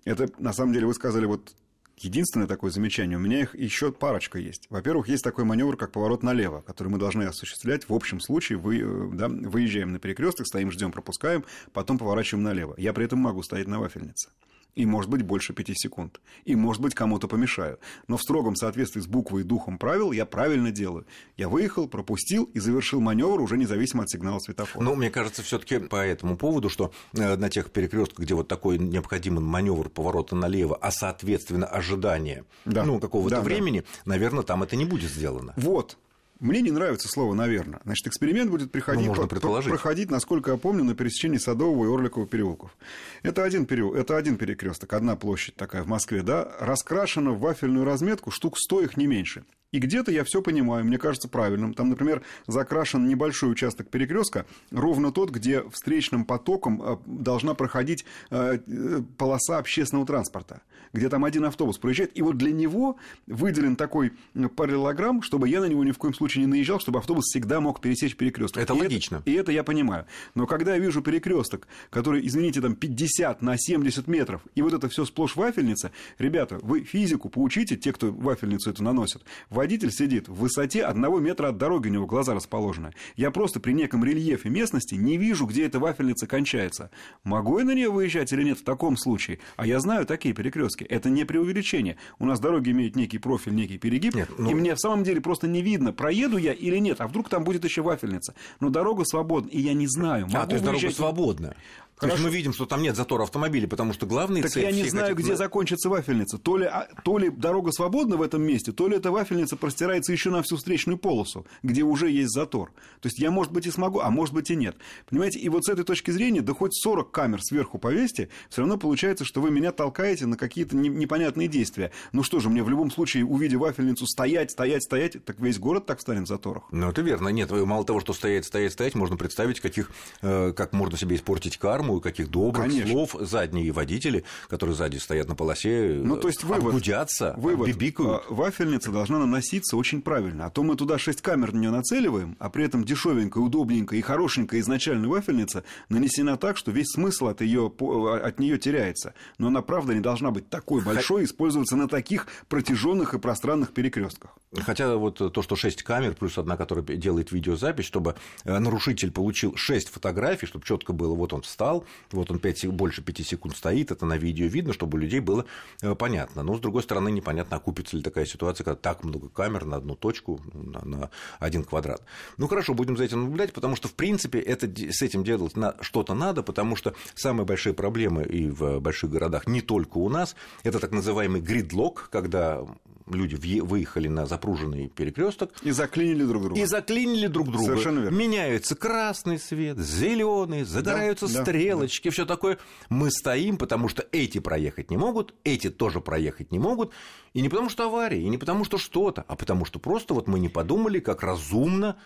Это, 0.04 0.30
на 0.38 0.52
самом 0.52 0.74
деле, 0.74 0.86
вы 0.86 0.94
сказали 0.94 1.26
вот 1.26 1.56
Единственное 1.96 2.48
такое 2.48 2.72
замечание, 2.72 3.16
у 3.16 3.20
меня 3.20 3.40
их 3.42 3.54
еще 3.54 3.92
парочка 3.92 4.36
есть. 4.36 4.66
Во-первых, 4.68 5.08
есть 5.08 5.22
такой 5.22 5.44
маневр, 5.44 5.76
как 5.76 5.92
поворот 5.92 6.24
налево, 6.24 6.60
который 6.60 6.88
мы 6.88 6.98
должны 6.98 7.22
осуществлять. 7.22 7.88
В 7.88 7.94
общем 7.94 8.18
случае 8.18 8.58
вы, 8.58 8.80
э, 8.80 9.10
да, 9.12 9.28
выезжаем 9.28 9.92
на 9.92 10.00
перекресток, 10.00 10.46
стоим, 10.46 10.72
ждем, 10.72 10.90
пропускаем, 10.90 11.44
потом 11.72 11.98
поворачиваем 11.98 12.42
налево. 12.42 12.74
Я 12.78 12.92
при 12.92 13.04
этом 13.04 13.20
могу 13.20 13.44
стоять 13.44 13.68
на 13.68 13.78
вафельнице 13.78 14.30
и, 14.74 14.86
может 14.86 15.10
быть, 15.10 15.22
больше 15.22 15.52
пяти 15.52 15.74
секунд. 15.74 16.20
И, 16.44 16.54
может 16.56 16.82
быть, 16.82 16.94
кому-то 16.94 17.28
помешаю. 17.28 17.78
Но 18.08 18.16
в 18.16 18.22
строгом 18.22 18.56
соответствии 18.56 19.00
с 19.00 19.06
буквой 19.06 19.42
и 19.42 19.44
духом 19.44 19.78
правил 19.78 20.12
я 20.12 20.26
правильно 20.26 20.70
делаю. 20.70 21.06
Я 21.36 21.48
выехал, 21.48 21.88
пропустил 21.88 22.44
и 22.44 22.60
завершил 22.60 23.00
маневр 23.00 23.40
уже 23.40 23.56
независимо 23.56 24.04
от 24.04 24.10
сигнала 24.10 24.38
светофора. 24.38 24.82
Ну, 24.82 24.94
мне 24.94 25.10
кажется, 25.10 25.42
все 25.42 25.58
таки 25.58 25.78
по 25.78 25.96
этому 25.96 26.36
поводу, 26.36 26.68
что 26.68 26.92
э, 27.14 27.36
на 27.36 27.50
тех 27.50 27.70
перекрестках, 27.70 28.20
где 28.20 28.34
вот 28.34 28.48
такой 28.48 28.78
необходимый 28.78 29.40
маневр 29.40 29.88
поворота 29.88 30.36
налево, 30.36 30.76
а, 30.80 30.90
соответственно, 30.90 31.66
ожидание 31.66 32.44
да. 32.64 32.84
ну, 32.84 32.98
какого-то 33.00 33.36
да, 33.36 33.42
времени, 33.42 33.80
да. 33.80 33.86
наверное, 34.12 34.42
там 34.42 34.62
это 34.62 34.76
не 34.76 34.84
будет 34.84 35.10
сделано. 35.10 35.54
Вот. 35.56 35.96
Мне 36.44 36.60
не 36.60 36.70
нравится 36.70 37.08
слово 37.08 37.32
«наверное». 37.32 37.80
Значит, 37.84 38.06
эксперимент 38.06 38.50
будет 38.50 38.70
приходить, 38.70 39.06
ну, 39.06 39.14
можно 39.14 39.26
проходить, 39.26 40.10
насколько 40.10 40.50
я 40.50 40.58
помню, 40.58 40.84
на 40.84 40.94
пересечении 40.94 41.38
Садового 41.38 41.86
и 41.86 41.94
Орликового 41.94 42.28
переулков. 42.28 42.76
Это 43.22 43.44
один, 43.44 43.64
переул... 43.64 43.94
это 43.94 44.18
один 44.18 44.36
перекресток, 44.36 44.92
одна 44.92 45.16
площадь 45.16 45.56
такая 45.56 45.82
в 45.82 45.86
Москве, 45.86 46.22
да, 46.22 46.54
раскрашена 46.60 47.30
в 47.30 47.38
вафельную 47.38 47.86
разметку, 47.86 48.30
штук 48.30 48.58
100 48.58 48.82
их 48.82 48.96
не 48.98 49.06
меньше. 49.06 49.44
И 49.74 49.80
где-то 49.80 50.12
я 50.12 50.22
все 50.22 50.40
понимаю, 50.40 50.84
мне 50.84 50.98
кажется 50.98 51.26
правильным. 51.26 51.74
Там, 51.74 51.88
например, 51.88 52.22
закрашен 52.46 53.08
небольшой 53.08 53.50
участок 53.50 53.88
перекрестка, 53.88 54.46
ровно 54.70 55.10
тот, 55.10 55.30
где 55.30 55.68
встречным 55.68 56.24
потоком 56.24 56.80
э, 56.80 56.96
должна 57.06 57.54
проходить 57.54 58.04
э, 58.30 58.58
э, 58.64 59.02
полоса 59.18 59.58
общественного 59.58 60.06
транспорта, 60.06 60.62
где 60.92 61.08
там 61.08 61.24
один 61.24 61.44
автобус 61.44 61.78
проезжает. 61.78 62.16
И 62.16 62.22
вот 62.22 62.38
для 62.38 62.52
него 62.52 62.98
выделен 63.26 63.74
такой 63.74 64.12
параллелограмм, 64.54 65.22
чтобы 65.22 65.48
я 65.48 65.58
на 65.60 65.64
него 65.64 65.82
ни 65.82 65.90
в 65.90 65.98
коем 65.98 66.14
случае 66.14 66.44
не 66.44 66.50
наезжал, 66.52 66.78
чтобы 66.78 67.00
автобус 67.00 67.24
всегда 67.24 67.60
мог 67.60 67.80
пересечь 67.80 68.14
перекресток. 68.14 68.62
Это 68.62 68.74
и 68.74 68.78
логично. 68.78 69.16
Это, 69.16 69.30
и 69.32 69.34
это 69.34 69.50
я 69.50 69.64
понимаю. 69.64 70.06
Но 70.36 70.46
когда 70.46 70.74
я 70.74 70.78
вижу 70.78 71.02
перекресток, 71.02 71.66
который, 71.90 72.24
извините, 72.24 72.60
там 72.60 72.76
50 72.76 73.42
на 73.42 73.58
70 73.58 74.06
метров, 74.06 74.40
и 74.54 74.62
вот 74.62 74.72
это 74.72 74.88
все 74.88 75.04
сплошь 75.04 75.34
вафельница, 75.34 75.90
ребята, 76.18 76.60
вы 76.62 76.84
физику 76.84 77.28
поучите, 77.28 77.74
те, 77.74 77.92
кто 77.92 78.12
вафельницу 78.12 78.70
эту 78.70 78.84
наносят, 78.84 79.24
в 79.50 79.63
водитель 79.64 79.90
сидит 79.90 80.28
в 80.28 80.35
высоте 80.35 80.85
одного 80.85 81.21
метра 81.21 81.49
от 81.49 81.56
дороги, 81.56 81.88
у 81.88 81.90
него 81.90 82.06
глаза 82.06 82.35
расположены. 82.35 82.92
Я 83.16 83.30
просто 83.30 83.61
при 83.61 83.73
неком 83.73 84.04
рельефе 84.04 84.50
местности 84.50 84.94
не 84.94 85.16
вижу, 85.16 85.47
где 85.47 85.64
эта 85.64 85.78
вафельница 85.78 86.26
кончается. 86.26 86.90
Могу 87.23 87.59
я 87.59 87.64
на 87.64 87.75
нее 87.75 87.88
выезжать 87.88 88.30
или 88.35 88.42
нет 88.42 88.59
в 88.59 88.62
таком 88.62 88.99
случае? 88.99 89.38
А 89.56 89.66
я 89.66 89.80
знаю 89.80 90.04
такие 90.04 90.35
перекрестки. 90.35 90.85
Это 90.85 91.09
не 91.09 91.25
преувеличение. 91.25 91.97
У 92.18 92.26
нас 92.26 92.40
дороги 92.40 92.73
имеют 92.73 92.94
некий 92.94 93.16
профиль, 93.16 93.54
некий 93.54 93.78
перегиб, 93.78 94.14
нет, 94.14 94.28
ну... 94.37 94.50
и 94.50 94.54
мне 94.54 94.75
в 94.75 94.80
самом 94.80 95.02
деле 95.02 95.23
просто 95.23 95.49
не 95.49 95.62
видно, 95.62 95.94
проеду 95.94 96.37
я 96.37 96.52
или 96.52 96.76
нет, 96.76 97.00
а 97.00 97.09
вдруг 97.09 97.30
там 97.30 97.42
будет 97.42 97.64
еще 97.64 97.80
вафельница. 97.80 98.35
Но 98.61 98.68
дорога 98.68 99.04
свободна, 99.06 99.49
и 99.49 99.61
я 99.61 99.73
не 99.73 99.87
знаю. 99.87 100.26
Могу 100.26 100.37
а, 100.37 100.47
то 100.47 100.56
есть 100.56 100.66
выезжать... 100.66 100.83
дорога 100.83 100.94
свободна. 100.94 101.56
Хорошо. 101.97 102.16
То 102.16 102.23
есть 102.23 102.25
мы 102.25 102.37
видим, 102.37 102.52
что 102.52 102.66
там 102.66 102.83
нет 102.83 102.97
затора 102.97 103.23
автомобилей, 103.23 103.68
потому 103.68 103.92
что 103.92 104.06
главный 104.06 104.42
так 104.42 104.50
цель... 104.50 104.64
я 104.64 104.73
не 104.73 104.85
знаю, 104.85 105.12
этих... 105.12 105.25
где 105.25 105.37
закончится 105.37 105.88
вафельница. 105.88 106.38
То 106.38 106.56
ли, 106.56 106.66
а, 106.66 106.88
то 107.04 107.18
ли 107.18 107.30
дорога 107.30 107.71
свободна 107.71 108.16
в 108.16 108.23
этом 108.23 108.42
месте, 108.42 108.73
то 108.73 108.88
ли 108.88 108.97
эта 108.97 109.12
вафельница 109.12 109.53
простирается 109.56 110.12
еще 110.12 110.30
на 110.30 110.42
всю 110.42 110.56
встречную 110.56 110.99
полосу, 110.99 111.46
где 111.62 111.82
уже 111.82 112.11
есть 112.11 112.30
затор. 112.30 112.73
То 113.00 113.08
есть 113.08 113.18
я, 113.18 113.30
может 113.30 113.52
быть, 113.52 113.66
и 113.66 113.70
смогу, 113.70 114.00
а 114.00 114.11
может 114.11 114.34
быть 114.34 114.50
и 114.50 114.56
нет. 114.56 114.76
Понимаете, 115.08 115.38
и 115.38 115.49
вот 115.49 115.64
с 115.64 115.68
этой 115.68 115.84
точки 115.84 116.11
зрения, 116.11 116.40
да 116.40 116.52
хоть 116.54 116.75
40 116.75 117.11
камер 117.11 117.42
сверху 117.42 117.78
повесьте, 117.78 118.28
все 118.49 118.62
равно 118.62 118.78
получается, 118.78 119.25
что 119.25 119.40
вы 119.40 119.50
меня 119.50 119.73
толкаете 119.73 120.26
на 120.26 120.37
какие-то 120.37 120.76
непонятные 120.76 121.49
действия. 121.49 121.90
Ну 122.12 122.23
что 122.23 122.40
же, 122.40 122.49
мне 122.50 122.62
в 122.62 122.68
любом 122.68 122.90
случае, 122.90 123.25
увидя 123.25 123.58
вафельницу, 123.58 124.06
стоять, 124.06 124.50
стоять, 124.50 124.82
стоять, 124.82 125.25
так 125.25 125.38
весь 125.38 125.58
город 125.58 125.87
так 125.87 125.99
встанет 125.99 126.25
в 126.25 126.28
заторах. 126.28 126.64
Ну, 126.70 126.88
это 126.88 127.02
верно. 127.02 127.28
Нет, 127.28 127.50
мало 127.50 127.84
того, 127.84 128.00
что 128.00 128.12
стоять, 128.12 128.44
стоять, 128.44 128.73
стоять, 128.73 128.94
можно 128.94 129.16
представить, 129.16 129.61
каких, 129.61 129.90
э, 130.23 130.52
как 130.56 130.73
можно 130.73 130.99
себе 130.99 131.16
испортить 131.16 131.56
карму, 131.58 132.00
каких 132.00 132.28
добрых 132.28 132.66
Конечно. 132.66 132.90
слов 132.90 133.16
задние 133.20 133.73
водители, 133.73 134.25
которые 134.49 134.76
сзади 134.76 134.99
стоят 134.99 135.28
на 135.28 135.34
полосе, 135.34 136.00
ну, 136.02 136.16
то 136.16 136.28
есть 136.28 136.44
вывод, 136.44 136.66
обгудятся, 136.66 137.34
вывод, 137.37 137.68
бибикают. 137.68 138.25
А, 138.28 138.34
вафельница 138.34 138.90
должна 138.90 139.18
наноситься 139.44 139.76
очень 139.76 140.02
правильно. 140.02 140.46
А 140.46 140.50
то 140.50 140.62
мы 140.62 140.76
туда 140.76 140.98
6 140.98 141.20
камер 141.20 141.52
на 141.52 141.58
нее 141.58 141.70
нацеливаем, 141.70 142.36
а 142.38 142.48
при 142.50 142.64
этом 142.64 142.84
дешевенькая, 142.84 143.42
удобненькая 143.42 143.98
и 143.98 144.02
хорошенькая 144.02 144.60
изначальная 144.60 145.08
вафельница 145.08 145.64
нанесена 145.88 146.36
так, 146.36 146.56
что 146.56 146.70
весь 146.70 146.88
смысл 146.88 147.26
от, 147.26 147.40
ее, 147.40 147.66
от 147.66 148.38
нее 148.38 148.58
теряется. 148.58 149.14
Но 149.38 149.48
она, 149.48 149.62
правда, 149.62 149.94
не 149.94 150.00
должна 150.00 150.30
быть 150.30 150.48
такой 150.48 150.82
большой 150.82 151.24
использоваться 151.24 151.76
на 151.76 151.88
таких 151.88 152.26
протяженных 152.48 153.14
и 153.14 153.18
пространных 153.18 153.72
перекрестках. 153.72 154.30
Хотя 154.62 154.96
вот 154.96 155.32
то, 155.32 155.42
что 155.42 155.56
6 155.56 155.82
камер, 155.82 156.14
плюс 156.14 156.38
одна, 156.38 156.56
которая 156.56 156.84
делает 156.84 157.32
видеозапись, 157.32 157.84
чтобы 157.84 158.14
э, 158.44 158.58
нарушитель 158.58 159.11
получил 159.11 159.56
6 159.56 159.88
фотографий, 159.88 160.46
чтобы 160.46 160.64
четко 160.64 160.92
было, 160.92 161.14
вот 161.14 161.32
он 161.32 161.42
встал, 161.42 161.84
вот 162.12 162.30
он 162.30 162.38
5, 162.38 162.66
больше 162.68 163.02
5 163.02 163.26
секунд 163.26 163.56
стоит, 163.56 163.90
это 163.90 164.06
на 164.06 164.16
видео 164.16 164.46
видно, 164.46 164.73
чтобы 164.73 164.99
у 164.99 165.00
людей 165.00 165.20
было 165.20 165.44
э, 165.82 165.94
понятно. 165.94 166.42
Но, 166.42 166.56
с 166.56 166.61
другой 166.61 166.82
стороны, 166.82 167.11
непонятно, 167.11 167.56
окупится 167.56 167.96
ли 167.96 168.02
такая 168.02 168.26
ситуация, 168.26 168.64
когда 168.64 168.76
так 168.76 169.04
много 169.04 169.28
камер 169.28 169.64
на 169.64 169.76
одну 169.76 169.94
точку, 169.94 170.40
на, 170.52 170.84
на 170.84 171.11
один 171.38 171.64
квадрат. 171.64 172.02
Ну, 172.37 172.49
хорошо, 172.49 172.75
будем 172.75 172.96
за 172.96 173.04
этим 173.04 173.25
наблюдать, 173.25 173.52
потому 173.52 173.76
что, 173.76 173.88
в 173.88 173.94
принципе, 173.94 174.40
это, 174.40 174.66
с 174.66 175.02
этим 175.02 175.25
делать 175.25 175.56
на, 175.56 175.75
что-то 175.80 176.14
надо, 176.14 176.42
потому 176.42 176.76
что 176.76 176.94
самые 177.14 177.46
большие 177.46 177.75
проблемы 177.75 178.25
и 178.25 178.49
в 178.49 178.80
больших 178.80 179.11
городах, 179.11 179.46
не 179.46 179.61
только 179.61 179.99
у 179.99 180.08
нас, 180.08 180.37
это 180.62 180.78
так 180.78 180.92
называемый 180.92 181.40
гридлок, 181.40 182.08
когда 182.11 182.64
люди 183.06 183.34
выехали 183.61 184.08
на 184.08 184.26
запруженный 184.26 184.88
перекресток 184.88 185.52
и 185.62 185.70
заклинили 185.70 186.25
друг 186.25 186.42
друга. 186.44 186.61
И 186.61 186.64
заклинили 186.64 187.26
друг 187.26 187.50
друга. 187.50 187.64
Совершенно 187.66 188.00
верно. 188.00 188.16
Меняется 188.16 188.75
красный 188.75 189.38
свет, 189.38 189.78
зеленый, 189.78 190.64
загораются 190.64 191.32
да, 191.32 191.42
стрелочки, 191.42 192.08
да, 192.08 192.12
все 192.12 192.26
такое. 192.26 192.58
Мы 192.88 193.11
стоим, 193.11 193.58
потому 193.58 193.88
что 193.88 194.06
эти 194.12 194.38
проехать 194.38 194.90
не 194.90 194.96
могут, 194.96 195.34
эти 195.44 195.70
тоже 195.70 196.00
проехать 196.00 196.50
не 196.50 196.58
могут. 196.58 196.92
И 197.34 197.42
не 197.42 197.49
потому 197.49 197.68
что 197.68 197.84
авария, 197.84 198.23
и 198.23 198.28
не 198.28 198.38
потому 198.38 198.64
что 198.64 198.78
что-то, 198.78 199.25
а 199.28 199.37
потому 199.37 199.64
что 199.64 199.78
просто 199.78 200.14
вот 200.14 200.28
мы 200.28 200.38
не 200.38 200.49
подумали, 200.49 201.00
как 201.00 201.23
разумно 201.23 201.96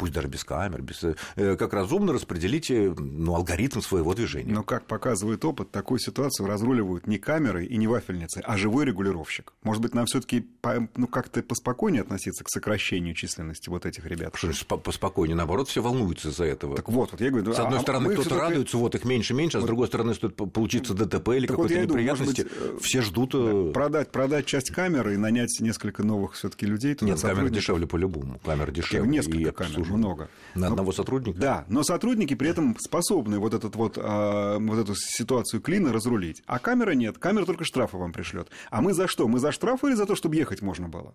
пусть 0.00 0.14
даже 0.14 0.28
без 0.28 0.44
камер, 0.44 0.80
без, 0.80 1.04
э, 1.04 1.56
как 1.56 1.74
разумно 1.74 2.14
распределить 2.14 2.70
э, 2.70 2.94
ну, 2.96 3.34
алгоритм 3.34 3.82
своего 3.82 4.14
движения. 4.14 4.50
Но, 4.54 4.62
как 4.62 4.86
показывает 4.86 5.44
опыт, 5.44 5.70
такую 5.70 5.98
ситуацию 5.98 6.48
разруливают 6.48 7.06
не 7.06 7.18
камеры 7.18 7.66
и 7.66 7.76
не 7.76 7.86
вафельницы, 7.86 8.40
а 8.42 8.56
живой 8.56 8.86
регулировщик. 8.86 9.52
Может 9.62 9.82
быть, 9.82 9.94
нам 9.94 10.06
все 10.06 10.22
таки 10.22 10.48
ну, 10.96 11.06
как-то 11.06 11.42
поспокойнее 11.42 12.00
относиться 12.00 12.44
к 12.44 12.48
сокращению 12.48 13.14
численности 13.14 13.68
вот 13.68 13.84
этих 13.84 14.06
ребят? 14.06 14.34
Что 14.36 14.78
поспокойнее? 14.78 15.36
Наоборот, 15.36 15.68
все 15.68 15.82
волнуются 15.82 16.30
из-за 16.30 16.46
этого. 16.46 16.76
Так 16.76 16.88
вот, 16.88 17.12
вот 17.12 17.20
я 17.20 17.28
говорю... 17.28 17.52
С 17.52 17.58
одной 17.58 17.80
а, 17.80 17.82
стороны, 17.82 18.14
кто-то 18.14 18.38
радуется, 18.38 18.78
вот 18.78 18.94
их 18.94 19.04
меньше-меньше, 19.04 19.58
а 19.58 19.60
вот... 19.60 19.66
с 19.66 19.68
другой 19.68 19.88
стороны, 19.88 20.14
стоит 20.14 20.34
получиться 20.34 20.94
ДТП 20.94 21.28
или 21.28 21.46
какой-то 21.46 21.74
вот 21.74 21.82
неприятности, 21.90 22.44
думаю, 22.44 22.72
быть, 22.72 22.82
все 22.82 23.02
ждут... 23.02 23.34
Э, 23.34 23.66
да, 23.66 23.72
продать, 23.72 24.10
продать 24.10 24.46
часть 24.46 24.70
камеры 24.70 25.12
и 25.12 25.16
нанять 25.18 25.60
несколько 25.60 26.02
новых 26.02 26.32
все 26.32 26.48
таки 26.48 26.64
людей 26.64 26.96
Нет, 27.02 27.20
камера 27.20 27.50
дешевле 27.50 27.86
по-любому. 27.86 28.40
Камера 28.42 28.70
дешевле. 28.70 29.06
Несколько 29.06 29.52
камер 29.52 29.89
много. 29.90 30.28
На 30.54 30.66
но, 30.66 30.72
одного 30.72 30.92
сотрудника? 30.92 31.38
Да, 31.38 31.64
но 31.68 31.82
сотрудники 31.82 32.34
при 32.34 32.50
этом 32.50 32.76
способны 32.78 33.38
вот, 33.38 33.54
этот 33.54 33.76
вот, 33.76 33.98
а, 34.00 34.58
вот 34.58 34.78
эту 34.78 34.94
ситуацию 34.94 35.60
клина 35.60 35.92
разрулить. 35.92 36.42
А 36.46 36.58
камера 36.58 36.92
нет, 36.92 37.18
камера 37.18 37.44
только 37.44 37.64
штрафы 37.64 37.96
вам 37.96 38.12
пришлет. 38.12 38.48
А 38.70 38.80
мы 38.80 38.92
за 38.92 39.08
что? 39.08 39.28
Мы 39.28 39.38
за 39.38 39.52
штрафы 39.52 39.88
или 39.88 39.94
за 39.94 40.06
то, 40.06 40.14
чтобы 40.14 40.36
ехать 40.36 40.62
можно 40.62 40.88
было? 40.88 41.14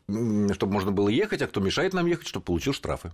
Чтобы 0.54 0.74
можно 0.74 0.92
было 0.92 1.10
ехать, 1.10 1.42
а 1.42 1.48
кто 1.48 1.60
мешает 1.60 1.94
нам 1.94 2.06
ехать, 2.06 2.28
чтобы 2.28 2.46
получил 2.46 2.74
штрафы. 2.74 3.12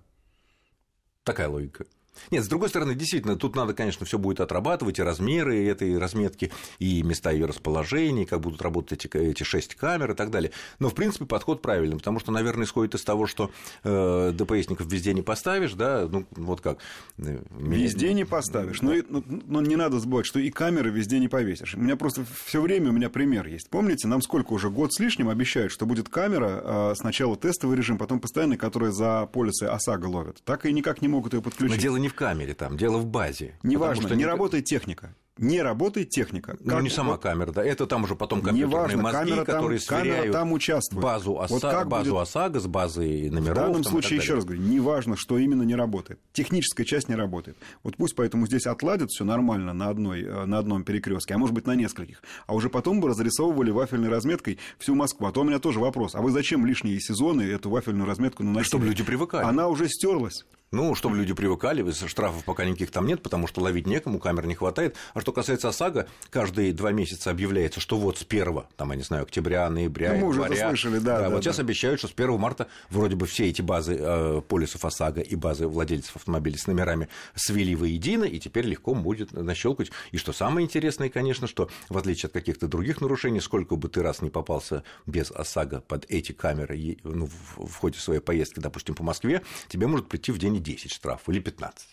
Такая 1.23 1.49
логика. 1.49 1.85
Нет, 2.29 2.43
с 2.43 2.47
другой 2.47 2.69
стороны, 2.69 2.95
действительно, 2.95 3.35
тут 3.35 3.55
надо, 3.55 3.73
конечно, 3.73 4.05
все 4.05 4.17
будет 4.17 4.39
отрабатывать, 4.39 4.99
и 4.99 5.03
размеры 5.03 5.65
этой 5.65 5.97
разметки, 5.97 6.51
и 6.79 7.03
места 7.03 7.31
ее 7.31 7.45
расположения, 7.45 8.25
как 8.25 8.41
будут 8.41 8.61
работать 8.61 9.05
эти, 9.05 9.17
эти 9.17 9.43
шесть 9.43 9.75
камер 9.75 10.11
и 10.11 10.15
так 10.15 10.31
далее. 10.31 10.51
Но, 10.79 10.89
в 10.89 10.95
принципе, 10.95 11.25
подход 11.25 11.61
правильный, 11.61 11.97
потому 11.97 12.19
что, 12.19 12.31
наверное, 12.31 12.65
исходит 12.65 12.95
из 12.95 13.03
того, 13.03 13.27
что 13.27 13.51
э, 13.83 14.31
ДПСников 14.33 14.91
везде 14.91 15.13
не 15.13 15.21
поставишь, 15.21 15.73
да, 15.73 16.07
ну, 16.09 16.25
вот 16.31 16.61
как. 16.61 16.79
Э, 17.17 17.39
везде 17.57 18.13
не 18.13 18.25
поставишь, 18.25 18.81
но, 18.81 18.93
но, 19.09 19.23
но 19.27 19.61
не 19.61 19.75
надо 19.75 19.99
забывать, 19.99 20.25
что 20.25 20.39
и 20.39 20.49
камеры 20.49 20.89
везде 20.89 21.19
не 21.19 21.27
повесишь. 21.27 21.75
У 21.75 21.79
меня 21.79 21.95
просто 21.95 22.25
все 22.45 22.61
время 22.61 22.89
у 22.89 22.93
меня 22.93 23.09
пример 23.09 23.47
есть. 23.47 23.69
Помните, 23.69 24.07
нам 24.07 24.21
сколько 24.21 24.53
уже, 24.53 24.69
год 24.69 24.93
с 24.93 24.99
лишним 24.99 25.29
обещают, 25.29 25.71
что 25.71 25.85
будет 25.85 26.09
камера, 26.09 26.61
а 26.63 26.93
сначала 26.95 27.35
тестовый 27.35 27.77
режим, 27.77 27.97
потом 27.97 28.19
постоянный, 28.19 28.57
которая 28.57 28.91
за 28.91 29.25
полисы 29.27 29.63
ОСАГО 29.63 30.05
ловит. 30.05 30.41
Так 30.43 30.65
и 30.65 30.73
никак 30.73 31.01
не 31.01 31.07
могут 31.07 31.33
ее 31.33 31.41
подключить. 31.41 31.75
Но 31.75 31.81
дело 31.81 31.97
не 32.01 32.09
в 32.09 32.13
камере 32.13 32.53
там, 32.53 32.77
дело 32.77 32.97
в 32.97 33.05
базе. 33.05 33.55
Неважно, 33.63 34.07
не, 34.09 34.17
не 34.17 34.25
работает 34.25 34.65
техника 34.65 35.15
не 35.41 35.61
работает 35.61 36.09
техника. 36.09 36.55
Ну, 36.59 36.71
как... 36.71 36.83
не 36.83 36.89
сама 36.89 37.13
вот... 37.13 37.21
камера, 37.21 37.51
да, 37.51 37.65
это 37.65 37.87
там 37.87 38.03
уже 38.03 38.15
потом 38.15 38.41
компьютерные 38.41 38.97
Неважно, 38.97 39.01
мозги, 39.01 39.31
камера 39.31 39.45
которые 39.45 39.79
там, 39.79 39.99
сверяют 39.99 40.21
камера 40.21 40.33
там 40.33 40.51
участвует. 40.53 41.03
базу, 41.03 41.39
ОСА... 41.39 41.53
вот 41.53 41.61
как 41.61 41.87
базу 41.87 42.11
будет... 42.11 42.21
ОСАГО 42.21 42.59
с 42.59 42.67
базой 42.67 43.29
номеров. 43.29 43.57
В 43.57 43.61
данном 43.61 43.83
случае, 43.83 44.19
еще 44.19 44.35
раз 44.35 44.45
говорю, 44.45 44.61
неважно, 44.61 45.17
что 45.17 45.37
именно 45.37 45.63
не 45.63 45.75
работает. 45.75 46.19
Техническая 46.31 46.85
часть 46.85 47.09
не 47.09 47.15
работает. 47.15 47.57
Вот 47.83 47.97
пусть 47.97 48.15
поэтому 48.15 48.45
здесь 48.45 48.67
отладят 48.67 49.09
все 49.09 49.25
нормально 49.25 49.73
на, 49.73 49.89
одной, 49.89 50.21
э, 50.21 50.45
на 50.45 50.59
одном 50.59 50.83
перекрестке, 50.83 51.33
а 51.33 51.37
может 51.37 51.55
быть 51.55 51.65
на 51.65 51.75
нескольких. 51.75 52.21
А 52.45 52.53
уже 52.53 52.69
потом 52.69 53.01
бы 53.01 53.07
разрисовывали 53.07 53.71
вафельной 53.71 54.09
разметкой 54.09 54.59
всю 54.77 54.93
Москву. 54.95 55.25
А 55.25 55.31
то 55.31 55.41
у 55.41 55.43
меня 55.43 55.59
тоже 55.59 55.79
вопрос. 55.79 56.13
А 56.13 56.21
вы 56.21 56.31
зачем 56.31 56.65
лишние 56.65 56.99
сезоны 56.99 57.41
эту 57.41 57.69
вафельную 57.69 58.05
разметку 58.05 58.43
наносили? 58.43 58.67
Чтобы 58.67 58.85
люди 58.85 59.03
привыкали. 59.03 59.45
Она 59.45 59.67
уже 59.67 59.87
стерлась. 59.87 60.45
Ну, 60.73 60.95
чтобы 60.95 61.17
люди 61.17 61.33
привыкали, 61.33 61.91
штрафов 61.91 62.45
пока 62.45 62.63
никаких 62.63 62.91
там 62.91 63.05
нет, 63.05 63.21
потому 63.21 63.45
что 63.45 63.59
ловить 63.59 63.87
некому, 63.87 64.19
камер 64.19 64.45
не 64.45 64.55
хватает. 64.55 64.95
А 65.13 65.19
что 65.19 65.33
касается 65.33 65.67
ОСАГО, 65.67 66.07
каждые 66.29 66.71
два 66.71 66.93
месяца 66.93 67.29
объявляется, 67.29 67.81
что 67.81 67.97
вот 67.97 68.19
с 68.19 68.25
1, 68.25 68.63
там, 68.77 68.91
я 68.91 68.95
не 68.95 69.03
знаю, 69.03 69.23
октября, 69.23 69.69
ноября, 69.69 70.13
ну, 70.13 70.27
мы 70.27 70.33
января. 70.33 70.51
Уже 70.53 70.61
это 70.61 70.69
слышали, 70.69 70.99
да, 70.99 71.17
да, 71.17 71.21
да. 71.23 71.29
Вот 71.29 71.35
да. 71.35 71.41
сейчас 71.41 71.59
обещают, 71.59 71.99
что 71.99 72.07
с 72.07 72.13
1 72.15 72.39
марта 72.39 72.67
вроде 72.89 73.17
бы 73.17 73.25
все 73.25 73.49
эти 73.49 73.61
базы 73.61 73.97
э, 73.99 74.41
полисов 74.47 74.85
ОСАГО 74.85 75.19
и 75.19 75.35
базы 75.35 75.67
владельцев 75.67 76.15
автомобилей 76.15 76.57
с 76.57 76.67
номерами 76.67 77.09
свели 77.35 77.75
воедино, 77.75 78.23
и 78.23 78.39
теперь 78.39 78.65
легко 78.65 78.93
будет 78.93 79.33
нащелкать. 79.33 79.91
И 80.11 80.17
что 80.17 80.31
самое 80.31 80.63
интересное, 80.63 81.09
конечно, 81.09 81.47
что 81.47 81.69
в 81.89 81.97
отличие 81.97 82.27
от 82.27 82.33
каких-то 82.33 82.69
других 82.69 83.01
нарушений, 83.01 83.41
сколько 83.41 83.75
бы 83.75 83.89
ты 83.89 84.01
раз 84.01 84.21
не 84.21 84.29
попался 84.29 84.85
без 85.05 85.31
ОСАГО 85.31 85.81
под 85.81 86.05
эти 86.07 86.31
камеры 86.31 86.97
ну, 87.03 87.27
в 87.57 87.75
ходе 87.75 87.99
своей 87.99 88.21
поездки, 88.21 88.61
допустим, 88.61 88.95
по 88.95 89.03
Москве, 89.03 89.41
тебе 89.67 89.87
может 89.87 90.07
прийти 90.07 90.31
в 90.31 90.37
день 90.37 90.60
10 90.61 90.91
штрафов 90.91 91.29
или 91.29 91.39
15. 91.39 91.87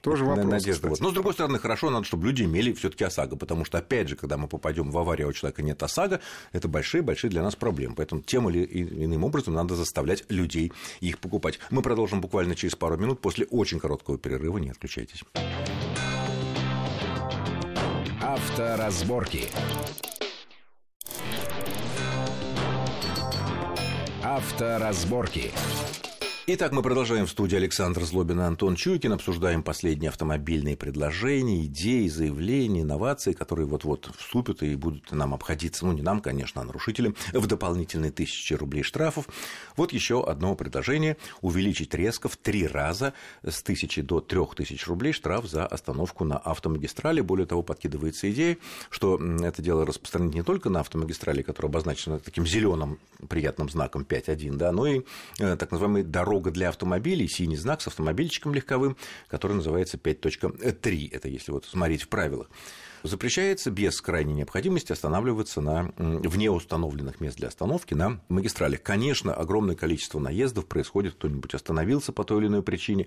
Тоже 0.00 0.24
вопрос, 0.24 0.46
надежда. 0.46 0.88
Вот. 0.88 1.00
Но, 1.00 1.10
с 1.10 1.12
другой 1.12 1.32
стороны, 1.32 1.58
хорошо, 1.58 1.90
надо, 1.90 2.04
чтобы 2.04 2.26
люди 2.26 2.44
имели 2.44 2.72
все 2.72 2.90
таки 2.90 3.02
ОСАГО, 3.04 3.36
потому 3.36 3.64
что, 3.64 3.78
опять 3.78 4.08
же, 4.08 4.14
когда 4.14 4.36
мы 4.36 4.46
попадем 4.46 4.90
в 4.90 4.98
аварию, 4.98 5.26
а 5.26 5.30
у 5.30 5.32
человека 5.32 5.62
нет 5.62 5.82
ОСАГО, 5.82 6.20
это 6.52 6.68
большие-большие 6.68 7.28
для 7.28 7.42
нас 7.42 7.56
проблемы. 7.56 7.96
Поэтому 7.96 8.22
тем 8.22 8.48
или 8.48 8.64
иным 9.04 9.24
образом 9.24 9.54
надо 9.54 9.74
заставлять 9.74 10.24
людей 10.28 10.72
их 11.00 11.18
покупать. 11.18 11.58
Мы 11.70 11.82
продолжим 11.82 12.20
буквально 12.20 12.54
через 12.54 12.76
пару 12.76 12.96
минут 12.96 13.20
после 13.20 13.46
очень 13.46 13.80
короткого 13.80 14.16
перерыва. 14.16 14.58
Не 14.58 14.70
отключайтесь. 14.70 15.24
Авторазборки. 18.22 19.48
Авторазборки. 24.22 25.52
Итак, 26.48 26.70
мы 26.70 26.80
продолжаем 26.80 27.26
в 27.26 27.30
студии 27.30 27.56
Александр 27.56 28.04
Злобин 28.04 28.38
и 28.38 28.44
Антон 28.44 28.76
Чуйкин. 28.76 29.14
Обсуждаем 29.14 29.64
последние 29.64 30.10
автомобильные 30.10 30.76
предложения, 30.76 31.64
идеи, 31.64 32.06
заявления, 32.06 32.82
инновации, 32.82 33.32
которые 33.32 33.66
вот-вот 33.66 34.08
вступят 34.16 34.62
и 34.62 34.76
будут 34.76 35.10
нам 35.10 35.34
обходиться, 35.34 35.84
ну, 35.84 35.90
не 35.90 36.02
нам, 36.02 36.20
конечно, 36.20 36.62
а 36.62 36.64
нарушителям, 36.64 37.16
в 37.32 37.48
дополнительные 37.48 38.12
тысячи 38.12 38.54
рублей 38.54 38.84
штрафов. 38.84 39.28
Вот 39.76 39.92
еще 39.92 40.22
одно 40.22 40.54
предложение– 40.54 41.16
увеличить 41.40 41.92
резко 41.94 42.28
в 42.28 42.36
три 42.36 42.68
раза 42.68 43.12
с 43.42 43.60
тысячи 43.64 44.00
до 44.00 44.20
трех 44.20 44.54
тысяч 44.54 44.86
рублей 44.86 45.12
штраф 45.12 45.46
за 45.46 45.66
остановку 45.66 46.22
на 46.22 46.38
автомагистрали. 46.38 47.22
Более 47.22 47.46
того, 47.46 47.64
подкидывается 47.64 48.30
идея, 48.30 48.56
что 48.90 49.20
это 49.42 49.62
дело 49.62 49.84
распространить 49.84 50.34
не 50.34 50.44
только 50.44 50.70
на 50.70 50.78
автомагистрали, 50.78 51.42
которая 51.42 51.70
обозначена 51.70 52.20
таким 52.20 52.46
зеленым 52.46 53.00
приятным 53.28 53.68
знаком 53.68 54.02
5.1, 54.08 54.54
да, 54.54 54.70
но 54.70 54.86
и 54.86 55.00
э, 55.40 55.56
так 55.56 55.72
называемые 55.72 56.04
дороги 56.04 56.35
дорога 56.36 56.50
для 56.50 56.68
автомобилей, 56.68 57.28
синий 57.28 57.56
знак 57.56 57.80
с 57.80 57.86
автомобильчиком 57.86 58.52
легковым, 58.52 58.98
который 59.28 59.54
называется 59.54 59.96
5.3. 59.96 61.08
Это 61.10 61.28
если 61.28 61.50
вот 61.50 61.64
смотреть 61.64 62.02
в 62.02 62.08
правилах. 62.08 62.50
Запрещается 63.02 63.70
без 63.70 64.00
крайней 64.00 64.34
необходимости 64.34 64.90
останавливаться 64.90 65.60
на 65.60 65.92
вне 65.96 66.50
установленных 66.50 67.20
мест 67.20 67.36
для 67.36 67.48
остановки 67.48 67.94
на 67.94 68.20
магистралях. 68.28 68.82
Конечно, 68.82 69.32
огромное 69.32 69.76
количество 69.76 70.18
наездов 70.18 70.66
происходит, 70.66 71.14
кто-нибудь 71.14 71.54
остановился 71.54 72.12
по 72.12 72.24
той 72.24 72.40
или 72.40 72.46
иной 72.48 72.62
причине, 72.62 73.06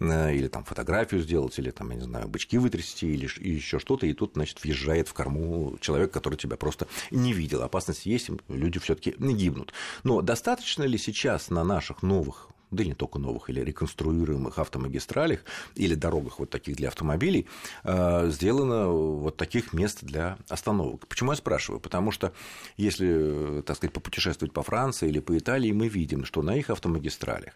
э, 0.00 0.34
или 0.34 0.48
там 0.48 0.64
фотографию 0.64 1.20
сделать, 1.20 1.58
или 1.58 1.70
там, 1.70 1.90
я 1.90 1.96
не 1.96 2.04
знаю, 2.04 2.28
бычки 2.28 2.56
вытрясти, 2.56 3.12
или 3.12 3.28
еще 3.46 3.78
что-то, 3.78 4.06
и 4.06 4.14
тут, 4.14 4.32
значит, 4.34 4.62
въезжает 4.64 5.08
в 5.08 5.12
корму 5.12 5.76
человек, 5.80 6.12
который 6.12 6.36
тебя 6.36 6.56
просто 6.56 6.88
не 7.10 7.32
видел. 7.32 7.62
Опасность 7.62 8.06
есть, 8.06 8.30
люди 8.48 8.78
все 8.78 8.94
таки 8.94 9.14
гибнут. 9.18 9.74
Но 10.02 10.22
достаточно 10.22 10.84
ли 10.84 10.96
сейчас 10.96 11.50
на 11.50 11.62
наших 11.62 12.02
новых 12.02 12.48
да 12.70 12.82
и 12.82 12.86
не 12.86 12.94
только 12.94 13.18
новых, 13.18 13.50
или 13.50 13.60
реконструируемых 13.60 14.58
автомагистралях 14.58 15.40
или 15.74 15.94
дорогах 15.94 16.38
вот 16.38 16.50
таких 16.50 16.76
для 16.76 16.88
автомобилей, 16.88 17.46
э, 17.84 18.30
сделано 18.30 18.88
вот 18.88 19.36
таких 19.36 19.72
мест 19.72 19.98
для 20.02 20.38
остановок. 20.48 21.06
Почему 21.06 21.32
я 21.32 21.36
спрашиваю? 21.36 21.80
Потому 21.80 22.10
что 22.10 22.32
если, 22.76 23.62
так 23.62 23.76
сказать, 23.76 23.92
попутешествовать 23.92 24.52
по 24.52 24.62
Франции 24.62 25.08
или 25.08 25.20
по 25.20 25.36
Италии, 25.36 25.72
мы 25.72 25.88
видим, 25.88 26.24
что 26.24 26.42
на 26.42 26.56
их 26.56 26.70
автомагистралях 26.70 27.54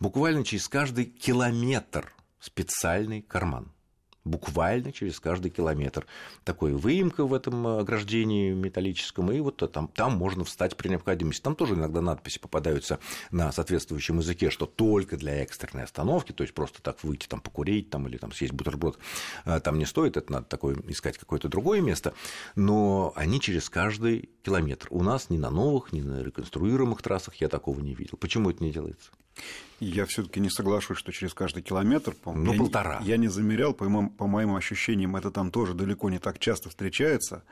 буквально 0.00 0.44
через 0.44 0.68
каждый 0.68 1.04
километр 1.04 2.12
специальный 2.40 3.22
карман 3.22 3.72
буквально 4.26 4.92
через 4.92 5.20
каждый 5.20 5.50
километр. 5.50 6.06
Такой 6.44 6.72
выемка 6.72 7.24
в 7.24 7.32
этом 7.32 7.66
ограждении 7.66 8.52
металлическом, 8.52 9.32
и 9.32 9.40
вот 9.40 9.56
там, 9.72 9.88
там 9.88 10.16
можно 10.16 10.44
встать 10.44 10.76
при 10.76 10.88
необходимости. 10.88 11.40
Там 11.42 11.54
тоже 11.54 11.74
иногда 11.74 12.00
надписи 12.00 12.38
попадаются 12.38 12.98
на 13.30 13.52
соответствующем 13.52 14.18
языке, 14.18 14.50
что 14.50 14.66
только 14.66 15.16
для 15.16 15.36
экстренной 15.42 15.84
остановки, 15.84 16.32
то 16.32 16.42
есть 16.42 16.54
просто 16.54 16.82
так 16.82 17.02
выйти 17.04 17.26
там 17.26 17.40
покурить 17.40 17.90
там, 17.90 18.06
или 18.08 18.16
там 18.16 18.32
съесть 18.32 18.52
бутерброд, 18.52 18.98
а, 19.44 19.60
там 19.60 19.78
не 19.78 19.86
стоит, 19.86 20.16
это 20.16 20.32
надо 20.32 20.46
такое 20.46 20.76
искать 20.88 21.18
какое-то 21.18 21.48
другое 21.48 21.80
место, 21.80 22.14
но 22.56 23.12
они 23.16 23.40
через 23.40 23.70
каждый 23.70 24.30
километр. 24.42 24.88
У 24.90 25.02
нас 25.02 25.30
ни 25.30 25.38
на 25.38 25.50
новых, 25.50 25.92
ни 25.92 26.00
на 26.00 26.22
реконструируемых 26.22 27.00
трассах 27.02 27.36
я 27.36 27.48
такого 27.48 27.80
не 27.80 27.94
видел. 27.94 28.18
Почему 28.18 28.50
это 28.50 28.62
не 28.62 28.72
делается? 28.72 29.10
Я 29.78 30.06
все-таки 30.06 30.40
не 30.40 30.48
соглашусь, 30.48 30.96
что 30.96 31.12
через 31.12 31.34
каждый 31.34 31.62
километр, 31.62 32.14
по 32.14 32.32
ну, 32.32 32.52
я 32.52 32.58
полтора. 32.58 33.00
Не, 33.00 33.08
я 33.08 33.16
не 33.18 33.28
замерял, 33.28 33.74
по 33.74 33.88
моим, 33.88 34.08
по 34.08 34.26
моим 34.26 34.56
ощущениям, 34.56 35.16
это 35.16 35.30
там 35.30 35.50
тоже 35.50 35.74
далеко 35.74 36.08
не 36.08 36.18
так 36.18 36.38
часто 36.38 36.70
встречается. 36.70 37.42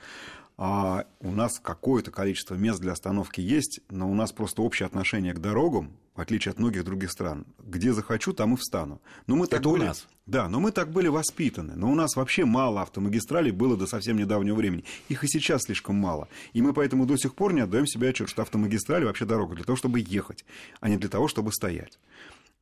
А 0.56 1.06
у 1.20 1.32
нас 1.32 1.58
какое-то 1.58 2.11
количество 2.11 2.54
мест 2.54 2.80
для 2.80 2.92
остановки 2.92 3.40
есть, 3.40 3.80
но 3.90 4.08
у 4.08 4.14
нас 4.14 4.32
просто 4.32 4.62
общее 4.62 4.87
отношение 4.87 5.34
к 5.34 5.40
дорогам, 5.40 5.96
в 6.14 6.20
отличие 6.20 6.52
от 6.52 6.61
многих 6.61 6.84
других 6.84 7.11
стран. 7.11 7.44
Где 7.58 7.92
захочу, 7.92 8.32
там 8.32 8.54
и 8.54 8.56
встану. 8.56 9.00
Но 9.26 9.34
мы 9.34 9.49
так 9.49 9.61
Это 9.61 9.68
были... 9.68 9.82
у 9.82 9.87
нас? 9.87 10.06
Да, 10.26 10.49
но 10.49 10.61
мы 10.61 10.70
так 10.70 10.90
были 10.90 11.08
воспитаны. 11.08 11.75
Но 11.75 11.90
у 11.90 11.94
нас 11.94 12.14
вообще 12.14 12.44
мало 12.44 12.82
автомагистралей 12.82 13.50
было 13.50 13.76
до 13.76 13.87
совсем 13.87 14.16
недавнего 14.16 14.54
времени. 14.54 14.84
Их 15.08 15.25
и 15.25 15.28
сейчас 15.28 15.64
слишком 15.64 15.96
мало. 15.96 16.28
И 16.52 16.62
мы 16.62 16.73
поэтому 16.73 17.04
до 17.04 17.16
сих 17.16 17.34
пор 17.34 17.52
не 17.52 17.61
отдаем 17.61 17.87
себе 17.87 18.11
отчет, 18.11 18.28
что 18.28 18.42
автомагистрали 18.42 19.04
вообще 19.04 19.25
дорога 19.25 19.56
для 19.56 19.64
того, 19.64 19.76
чтобы 19.76 20.00
ехать, 20.00 20.44
а 20.80 20.88
не 20.88 20.96
для 20.96 21.08
того, 21.08 21.26
чтобы 21.26 21.52
стоять. 21.52 21.99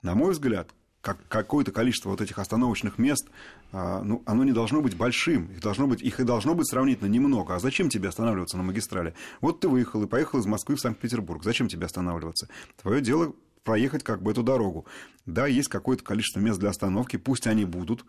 На 0.00 0.14
мой 0.14 0.32
взгляд, 0.32 0.70
как, 1.02 1.18
какое-то 1.28 1.73
количество 1.73 2.09
вот 2.09 2.21
этих 2.21 2.38
остановочных 2.38 2.97
мест, 2.97 3.28
а, 3.73 4.02
ну, 4.02 4.23
оно 4.25 4.44
не 4.44 4.52
должно 4.52 4.80
быть 4.80 4.97
большим, 4.97 5.47
их, 5.47 5.61
должно 5.61 5.87
быть, 5.87 6.00
их 6.00 6.20
и 6.20 6.24
должно 6.24 6.55
быть 6.55 6.68
сравнительно 6.68 7.09
немного. 7.09 7.57
А 7.57 7.59
зачем 7.59 7.88
тебе 7.88 8.09
останавливаться 8.09 8.57
на 8.57 8.62
магистрали? 8.62 9.14
Вот 9.40 9.61
ты 9.61 9.68
выехал 9.68 10.03
и 10.05 10.07
поехал 10.07 10.38
из 10.38 10.46
Москвы 10.46 10.77
в 10.77 10.81
Санкт-Петербург. 10.81 11.42
Зачем 11.42 11.68
тебе 11.68 11.87
останавливаться? 11.87 12.48
Твое 12.81 13.03
дело 13.03 13.35
проехать 13.64 14.03
как 14.03 14.22
бы 14.22 14.31
эту 14.31 14.42
дорогу. 14.42 14.87
Да, 15.27 15.46
есть 15.46 15.68
какое-то 15.68 16.03
количество 16.03 16.40
мест 16.40 16.59
для 16.59 16.70
остановки, 16.70 17.16
пусть 17.16 17.46
они 17.46 17.64
будут, 17.64 18.05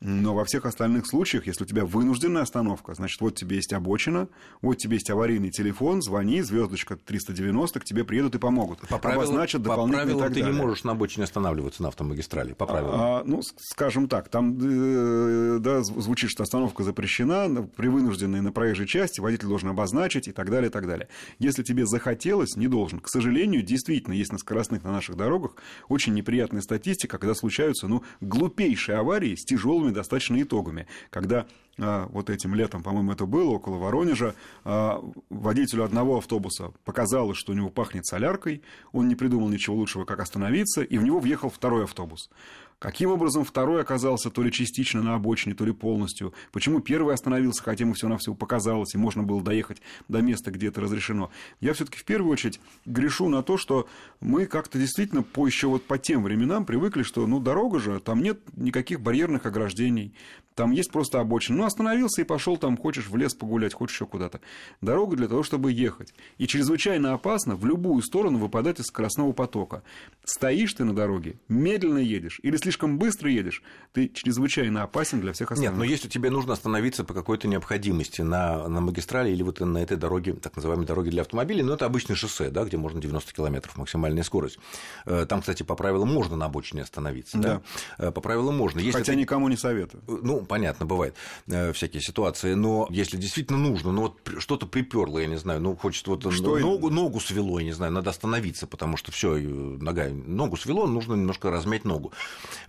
но 0.00 0.34
во 0.34 0.44
всех 0.44 0.66
остальных 0.66 1.06
случаях, 1.06 1.46
если 1.46 1.64
у 1.64 1.66
тебя 1.66 1.86
вынужденная 1.86 2.42
остановка, 2.42 2.94
значит, 2.94 3.20
вот 3.20 3.34
тебе 3.34 3.56
есть 3.56 3.72
обочина, 3.72 4.28
вот 4.60 4.76
тебе 4.76 4.96
есть 4.96 5.08
аварийный 5.08 5.50
телефон, 5.50 6.02
звони, 6.02 6.42
звездочка 6.42 6.96
390, 6.96 7.80
к 7.80 7.84
тебе 7.84 8.04
приедут 8.04 8.34
и 8.34 8.38
помогут. 8.38 8.80
По 8.88 8.98
правилам, 8.98 9.24
Обозначат 9.24 9.64
по 9.64 9.86
правилам 9.86 10.28
ты 10.28 10.40
далее. 10.40 10.52
не 10.52 10.52
можешь 10.52 10.84
на 10.84 10.92
обочине 10.92 11.24
останавливаться 11.24 11.82
на 11.82 11.88
автомагистрали, 11.88 12.52
по 12.52 12.66
правилам. 12.66 13.00
А, 13.00 13.22
ну, 13.24 13.40
скажем 13.42 14.08
так, 14.08 14.28
там 14.28 14.58
э, 14.60 15.58
да, 15.60 15.82
звучит, 15.82 16.30
что 16.30 16.42
остановка 16.42 16.82
запрещена, 16.82 17.62
при 17.62 17.88
вынужденной 17.88 18.42
на 18.42 18.52
проезжей 18.52 18.86
части 18.86 19.20
водитель 19.20 19.46
должен 19.46 19.70
обозначить 19.70 20.28
и 20.28 20.32
так 20.32 20.50
далее, 20.50 20.68
и 20.68 20.72
так 20.72 20.86
далее. 20.86 21.08
Если 21.38 21.62
тебе 21.62 21.86
захотелось, 21.86 22.56
не 22.56 22.68
должен. 22.68 23.00
К 23.00 23.08
сожалению, 23.08 23.62
действительно, 23.62 24.12
есть 24.12 24.32
на 24.32 24.38
скоростных 24.38 24.84
на 24.84 24.92
наших 24.96 25.16
дорогах 25.16 25.56
очень 25.88 26.14
неприятная 26.14 26.62
статистика, 26.62 27.18
когда 27.18 27.34
случаются 27.34 27.88
ну, 27.88 28.02
глупейшие 28.20 28.98
аварии 28.98 29.34
с 29.34 29.44
тяжелыми 29.44 29.92
достаточно 29.92 30.40
итогами, 30.40 30.86
когда 31.10 31.46
а, 31.78 32.08
вот 32.10 32.30
этим 32.30 32.54
летом, 32.54 32.82
по-моему, 32.82 33.12
это 33.12 33.26
было 33.26 33.50
около 33.50 33.76
Воронежа, 33.76 34.34
а, 34.64 35.02
водителю 35.28 35.84
одного 35.84 36.18
автобуса 36.18 36.72
показалось, 36.84 37.36
что 37.36 37.52
у 37.52 37.54
него 37.54 37.68
пахнет 37.68 38.06
соляркой, 38.06 38.62
он 38.92 39.08
не 39.08 39.14
придумал 39.14 39.48
ничего 39.48 39.76
лучшего, 39.76 40.04
как 40.04 40.20
остановиться, 40.20 40.82
и 40.82 40.98
в 40.98 41.02
него 41.02 41.20
въехал 41.20 41.50
второй 41.50 41.84
автобус. 41.84 42.30
Каким 42.78 43.10
образом 43.10 43.42
второй 43.44 43.80
оказался 43.80 44.30
то 44.30 44.42
ли 44.42 44.52
частично 44.52 45.02
на 45.02 45.14
обочине, 45.14 45.54
то 45.54 45.64
ли 45.64 45.72
полностью? 45.72 46.34
Почему 46.52 46.80
первый 46.80 47.14
остановился, 47.14 47.62
хотя 47.62 47.84
ему 47.84 47.94
все 47.94 48.06
на 48.06 48.18
все 48.18 48.34
показалось, 48.34 48.94
и 48.94 48.98
можно 48.98 49.22
было 49.22 49.42
доехать 49.42 49.80
до 50.08 50.20
места, 50.20 50.50
где 50.50 50.68
это 50.68 50.82
разрешено? 50.82 51.30
Я 51.60 51.72
все-таки 51.72 51.98
в 51.98 52.04
первую 52.04 52.32
очередь 52.32 52.60
грешу 52.84 53.30
на 53.30 53.42
то, 53.42 53.56
что 53.56 53.88
мы 54.20 54.44
как-то 54.44 54.78
действительно 54.78 55.22
по 55.22 55.46
еще 55.46 55.68
вот 55.68 55.84
по 55.84 55.96
тем 55.96 56.22
временам 56.22 56.66
привыкли, 56.66 57.02
что 57.02 57.26
ну 57.26 57.40
дорога 57.40 57.78
же, 57.78 57.98
там 57.98 58.22
нет 58.22 58.40
никаких 58.54 59.00
барьерных 59.00 59.46
ограждений, 59.46 60.12
там 60.56 60.70
есть 60.70 60.90
просто 60.90 61.20
обочина. 61.20 61.58
Ну, 61.58 61.64
остановился 61.64 62.22
и 62.22 62.24
пошел 62.24 62.56
там, 62.56 62.78
хочешь 62.78 63.08
в 63.08 63.16
лес 63.16 63.34
погулять, 63.34 63.74
хочешь 63.74 63.96
еще 63.96 64.06
куда-то. 64.06 64.40
Дорога 64.80 65.14
для 65.14 65.28
того, 65.28 65.42
чтобы 65.42 65.70
ехать. 65.70 66.14
И 66.38 66.46
чрезвычайно 66.46 67.12
опасно 67.12 67.56
в 67.56 67.66
любую 67.66 68.02
сторону 68.02 68.38
выпадать 68.38 68.80
из 68.80 68.86
скоростного 68.86 69.32
потока. 69.32 69.82
Стоишь 70.24 70.72
ты 70.72 70.84
на 70.84 70.94
дороге, 70.94 71.38
медленно 71.48 71.98
едешь 71.98 72.40
или 72.42 72.56
слишком 72.56 72.98
быстро 72.98 73.30
едешь, 73.30 73.62
ты 73.92 74.08
чрезвычайно 74.08 74.82
опасен 74.82 75.20
для 75.20 75.34
всех 75.34 75.52
остальных. 75.52 75.72
Нет, 75.72 75.78
но 75.78 75.84
если 75.84 76.08
тебе 76.08 76.30
нужно 76.30 76.54
остановиться 76.54 77.04
по 77.04 77.12
какой-то 77.12 77.48
необходимости 77.48 78.22
на, 78.22 78.66
на 78.66 78.80
магистрали 78.80 79.30
или 79.30 79.42
вот 79.42 79.60
на 79.60 79.78
этой 79.78 79.98
дороге, 79.98 80.32
так 80.32 80.56
называемой 80.56 80.86
дороге 80.86 81.10
для 81.10 81.20
автомобилей, 81.20 81.62
ну, 81.62 81.74
это 81.74 81.84
обычное 81.84 82.16
шоссе, 82.16 82.48
да, 82.48 82.64
где 82.64 82.78
можно 82.78 82.98
90 82.98 83.34
километров 83.34 83.76
максимальная 83.76 84.22
скорость. 84.22 84.58
Э, 85.04 85.26
там, 85.28 85.40
кстати, 85.40 85.64
по 85.64 85.74
правилам 85.74 86.08
можно 86.08 86.34
на 86.36 86.46
обочине 86.46 86.80
остановиться. 86.80 87.36
Да. 87.36 87.62
да? 87.98 88.06
Э, 88.06 88.10
по 88.10 88.22
правилам 88.22 88.56
можно. 88.56 88.78
Если 88.78 88.98
Хотя 88.98 89.12
ты... 89.12 89.18
никому 89.18 89.48
не 89.48 89.56
советую. 89.58 90.02
Ну, 90.06 90.45
понятно, 90.46 90.86
бывает 90.86 91.14
э, 91.48 91.72
всякие 91.72 92.00
ситуации, 92.00 92.54
но 92.54 92.86
если 92.90 93.16
действительно 93.16 93.58
нужно, 93.58 93.92
ну 93.92 94.02
вот 94.02 94.20
что-то 94.38 94.66
приперло, 94.66 95.18
я 95.18 95.26
не 95.26 95.36
знаю, 95.36 95.60
ну 95.60 95.76
хочет 95.76 96.06
вот 96.06 96.32
что 96.32 96.58
ногу, 96.58 96.90
ногу 96.90 97.20
свело, 97.20 97.58
я 97.58 97.66
не 97.66 97.72
знаю, 97.72 97.92
надо 97.92 98.10
остановиться, 98.10 98.66
потому 98.66 98.96
что 98.96 99.12
все, 99.12 99.36
нога, 99.36 100.08
ногу 100.08 100.56
свело, 100.56 100.86
нужно 100.86 101.14
немножко 101.14 101.50
размять 101.50 101.84
ногу. 101.84 102.12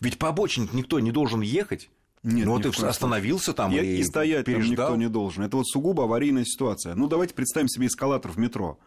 Ведь 0.02 0.18
по 0.18 0.30
обочине 0.30 0.68
никто 0.74 1.00
не 1.00 1.12
должен 1.12 1.42
ехать, 1.42 1.90
нет, 2.24 2.46
ну, 2.46 2.60
ты 2.60 2.70
остановился 2.70 3.54
там 3.54 3.72
и, 3.72 3.78
и 3.78 4.04
стоять 4.04 4.46
переждал. 4.46 4.66
там 4.66 4.72
никто 4.72 4.96
не 4.96 5.10
должен. 5.10 5.44
Это 5.44 5.58
вот 5.58 5.68
сугубо 5.68 6.04
аварийная 6.04 6.44
ситуация. 6.46 6.96
Ну, 6.96 7.08
давайте 7.08 7.34
представим 7.34 7.70
себе 7.70 7.88
эскалатор 7.88 8.32
в 8.32 8.38
метро 8.38 8.80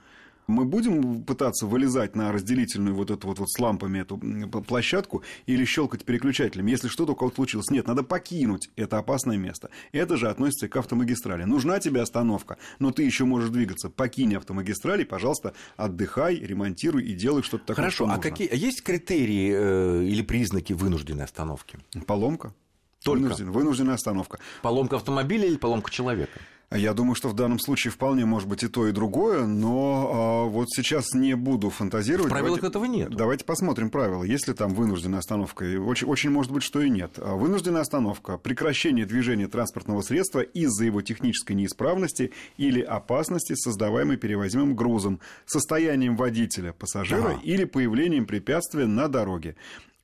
мы 0.50 0.64
будем 0.64 1.22
пытаться 1.22 1.66
вылезать 1.66 2.16
на 2.16 2.32
разделительную 2.32 2.94
вот 2.94 3.10
эту 3.10 3.28
вот, 3.28 3.38
вот 3.38 3.50
с 3.50 3.58
лампами 3.58 4.00
эту 4.00 4.18
площадку 4.62 5.22
или 5.46 5.64
щелкать 5.64 6.04
переключателем, 6.04 6.66
если 6.66 6.88
что-то 6.88 7.12
у 7.12 7.14
кого-то 7.14 7.36
случилось. 7.36 7.70
Нет, 7.70 7.86
надо 7.86 8.02
покинуть 8.02 8.70
это 8.76 8.98
опасное 8.98 9.36
место. 9.36 9.70
Это 9.92 10.16
же 10.16 10.28
относится 10.28 10.68
к 10.68 10.76
автомагистрали. 10.76 11.44
Нужна 11.44 11.80
тебе 11.80 12.02
остановка, 12.02 12.58
но 12.78 12.90
ты 12.90 13.02
еще 13.02 13.24
можешь 13.24 13.50
двигаться. 13.50 13.88
Покинь 13.88 14.34
автомагистрали, 14.34 15.04
пожалуйста, 15.04 15.54
отдыхай, 15.76 16.36
ремонтируй 16.36 17.04
и 17.04 17.14
делай 17.14 17.42
что-то 17.42 17.66
такое. 17.66 17.84
Хорошо, 17.84 18.06
что 18.06 18.14
а 18.14 18.18
какие 18.18 18.48
а 18.48 18.54
есть 18.54 18.82
критерии 18.82 19.52
э, 19.54 20.04
или 20.04 20.22
признаки 20.22 20.72
вынужденной 20.72 21.24
остановки? 21.24 21.78
Поломка. 22.06 22.54
Только. 23.02 23.22
Вынужден, 23.22 23.50
вынужденная 23.50 23.94
остановка. 23.94 24.38
Поломка 24.62 24.96
автомобиля 24.96 25.46
или 25.46 25.56
поломка 25.56 25.90
человека? 25.90 26.38
Я 26.72 26.94
думаю, 26.94 27.16
что 27.16 27.28
в 27.28 27.34
данном 27.34 27.58
случае 27.58 27.90
вполне 27.90 28.24
может 28.24 28.48
быть 28.48 28.62
и 28.62 28.68
то, 28.68 28.86
и 28.86 28.92
другое, 28.92 29.44
но 29.44 30.10
а, 30.12 30.44
вот 30.44 30.68
сейчас 30.70 31.14
не 31.14 31.34
буду 31.34 31.68
фантазировать. 31.68 32.28
В 32.28 32.30
правилах 32.30 32.60
давайте, 32.60 32.66
этого 32.68 32.84
нет. 32.84 33.10
Давайте 33.10 33.44
посмотрим 33.44 33.90
правила. 33.90 34.22
Если 34.22 34.52
там 34.52 34.72
вынужденная 34.72 35.18
остановка, 35.18 35.64
очень, 35.64 36.06
очень 36.06 36.30
может 36.30 36.52
быть, 36.52 36.62
что 36.62 36.80
и 36.80 36.88
нет. 36.88 37.14
А 37.16 37.34
вынужденная 37.34 37.80
остановка, 37.80 38.38
прекращение 38.38 39.04
движения 39.04 39.48
транспортного 39.48 40.02
средства 40.02 40.42
из-за 40.42 40.84
его 40.84 41.02
технической 41.02 41.56
неисправности 41.56 42.30
или 42.56 42.80
опасности, 42.80 43.54
создаваемой 43.54 44.16
перевозимым 44.16 44.76
грузом, 44.76 45.18
состоянием 45.46 46.16
водителя, 46.16 46.72
пассажира 46.72 47.30
ага. 47.30 47.40
или 47.42 47.64
появлением 47.64 48.26
препятствия 48.26 48.86
на 48.86 49.08
дороге. 49.08 49.56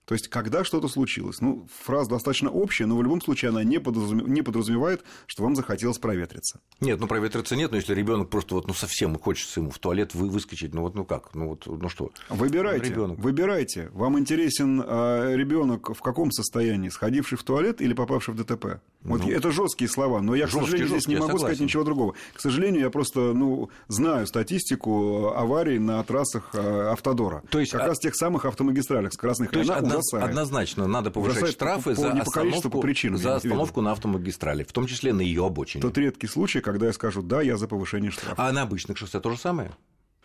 То 0.06 0.14
есть, 0.14 0.28
когда 0.28 0.62
что-то 0.62 0.86
случилось. 0.86 1.40
Ну, 1.40 1.68
фраза 1.82 2.10
достаточно 2.10 2.48
общая, 2.48 2.86
но 2.86 2.96
в 2.96 3.02
любом 3.02 3.20
случае 3.20 3.48
она 3.48 3.64
не, 3.64 3.80
подразумевает, 3.80 4.28
не 4.28 4.42
подразумевает, 4.42 5.02
что 5.26 5.42
вам 5.42 5.56
захотелось 5.56 5.98
проветриться. 5.98 6.60
Нет, 6.80 7.00
ну 7.00 7.08
проветриться 7.08 7.56
нет, 7.56 7.72
но 7.72 7.76
если 7.76 7.92
ребенок 7.92 8.30
просто 8.30 8.54
вот, 8.54 8.68
ну, 8.68 8.72
совсем 8.72 9.18
хочется 9.18 9.58
ему 9.60 9.70
в 9.70 9.78
туалет 9.80 10.14
вы, 10.14 10.30
выскочить, 10.30 10.72
ну 10.74 10.82
вот, 10.82 10.94
ну 10.94 11.04
как, 11.04 11.34
ну 11.34 11.48
вот, 11.48 11.66
ну 11.66 11.88
что? 11.88 12.12
Выбирайте, 12.28 12.90
ребенок. 12.90 13.18
выбирайте. 13.18 13.88
Вам 13.92 14.16
интересен 14.16 14.80
а, 14.86 15.34
ребенок 15.34 15.90
в 15.92 16.00
каком 16.00 16.30
состоянии, 16.30 16.88
сходивший 16.88 17.36
в 17.36 17.42
туалет 17.42 17.80
или 17.80 17.92
попавший 17.92 18.34
в 18.34 18.36
ДТП? 18.36 18.80
Вот 19.06 19.22
ну, 19.24 19.30
это 19.30 19.50
жесткие 19.50 19.88
слова, 19.88 20.20
но 20.20 20.34
я, 20.34 20.46
жесткие, 20.46 20.62
к 20.62 20.64
сожалению, 20.64 20.88
здесь 20.88 21.08
не 21.08 21.14
могу 21.16 21.26
согласен. 21.26 21.46
сказать 21.46 21.60
ничего 21.60 21.84
другого. 21.84 22.14
К 22.34 22.40
сожалению, 22.40 22.82
я 22.82 22.90
просто, 22.90 23.20
ну, 23.34 23.70
знаю 23.88 24.26
статистику 24.26 25.32
аварий 25.34 25.78
на 25.78 26.02
трассах 26.02 26.50
а, 26.54 26.92
Автодора. 26.92 27.42
То 27.50 27.60
есть, 27.60 27.72
как 27.72 27.82
а... 27.82 27.86
раз 27.88 27.98
тех 27.98 28.14
самых 28.14 28.44
автомагистралях 28.44 29.12
скоростных. 29.12 29.50
То 29.50 29.60
есть, 29.60 29.70
ужасает. 29.70 30.24
Однозначно 30.24 30.86
надо 30.86 31.10
повышать 31.10 31.36
ужасает 31.36 31.54
штрафы 31.54 31.94
по, 31.94 32.00
за, 32.00 32.10
по 32.10 32.22
остановку, 32.22 32.70
по 32.70 32.80
причинам, 32.80 33.18
за 33.18 33.36
остановку 33.36 33.80
на 33.80 33.92
автомагистрали, 33.92 34.64
в 34.64 34.72
том 34.72 34.86
числе 34.86 35.12
на 35.12 35.20
ее 35.20 35.46
обочине. 35.46 35.82
Тот 35.82 35.96
редкий 35.98 36.26
случай, 36.26 36.60
когда 36.60 36.86
я 36.86 36.92
скажу, 36.92 37.22
да, 37.22 37.42
я 37.42 37.56
за 37.56 37.68
повышение 37.68 38.10
штрафа. 38.10 38.34
А 38.36 38.52
на 38.52 38.62
обычных 38.62 38.98
шоссе 38.98 39.20
то 39.20 39.30
же 39.30 39.38
самое? 39.38 39.72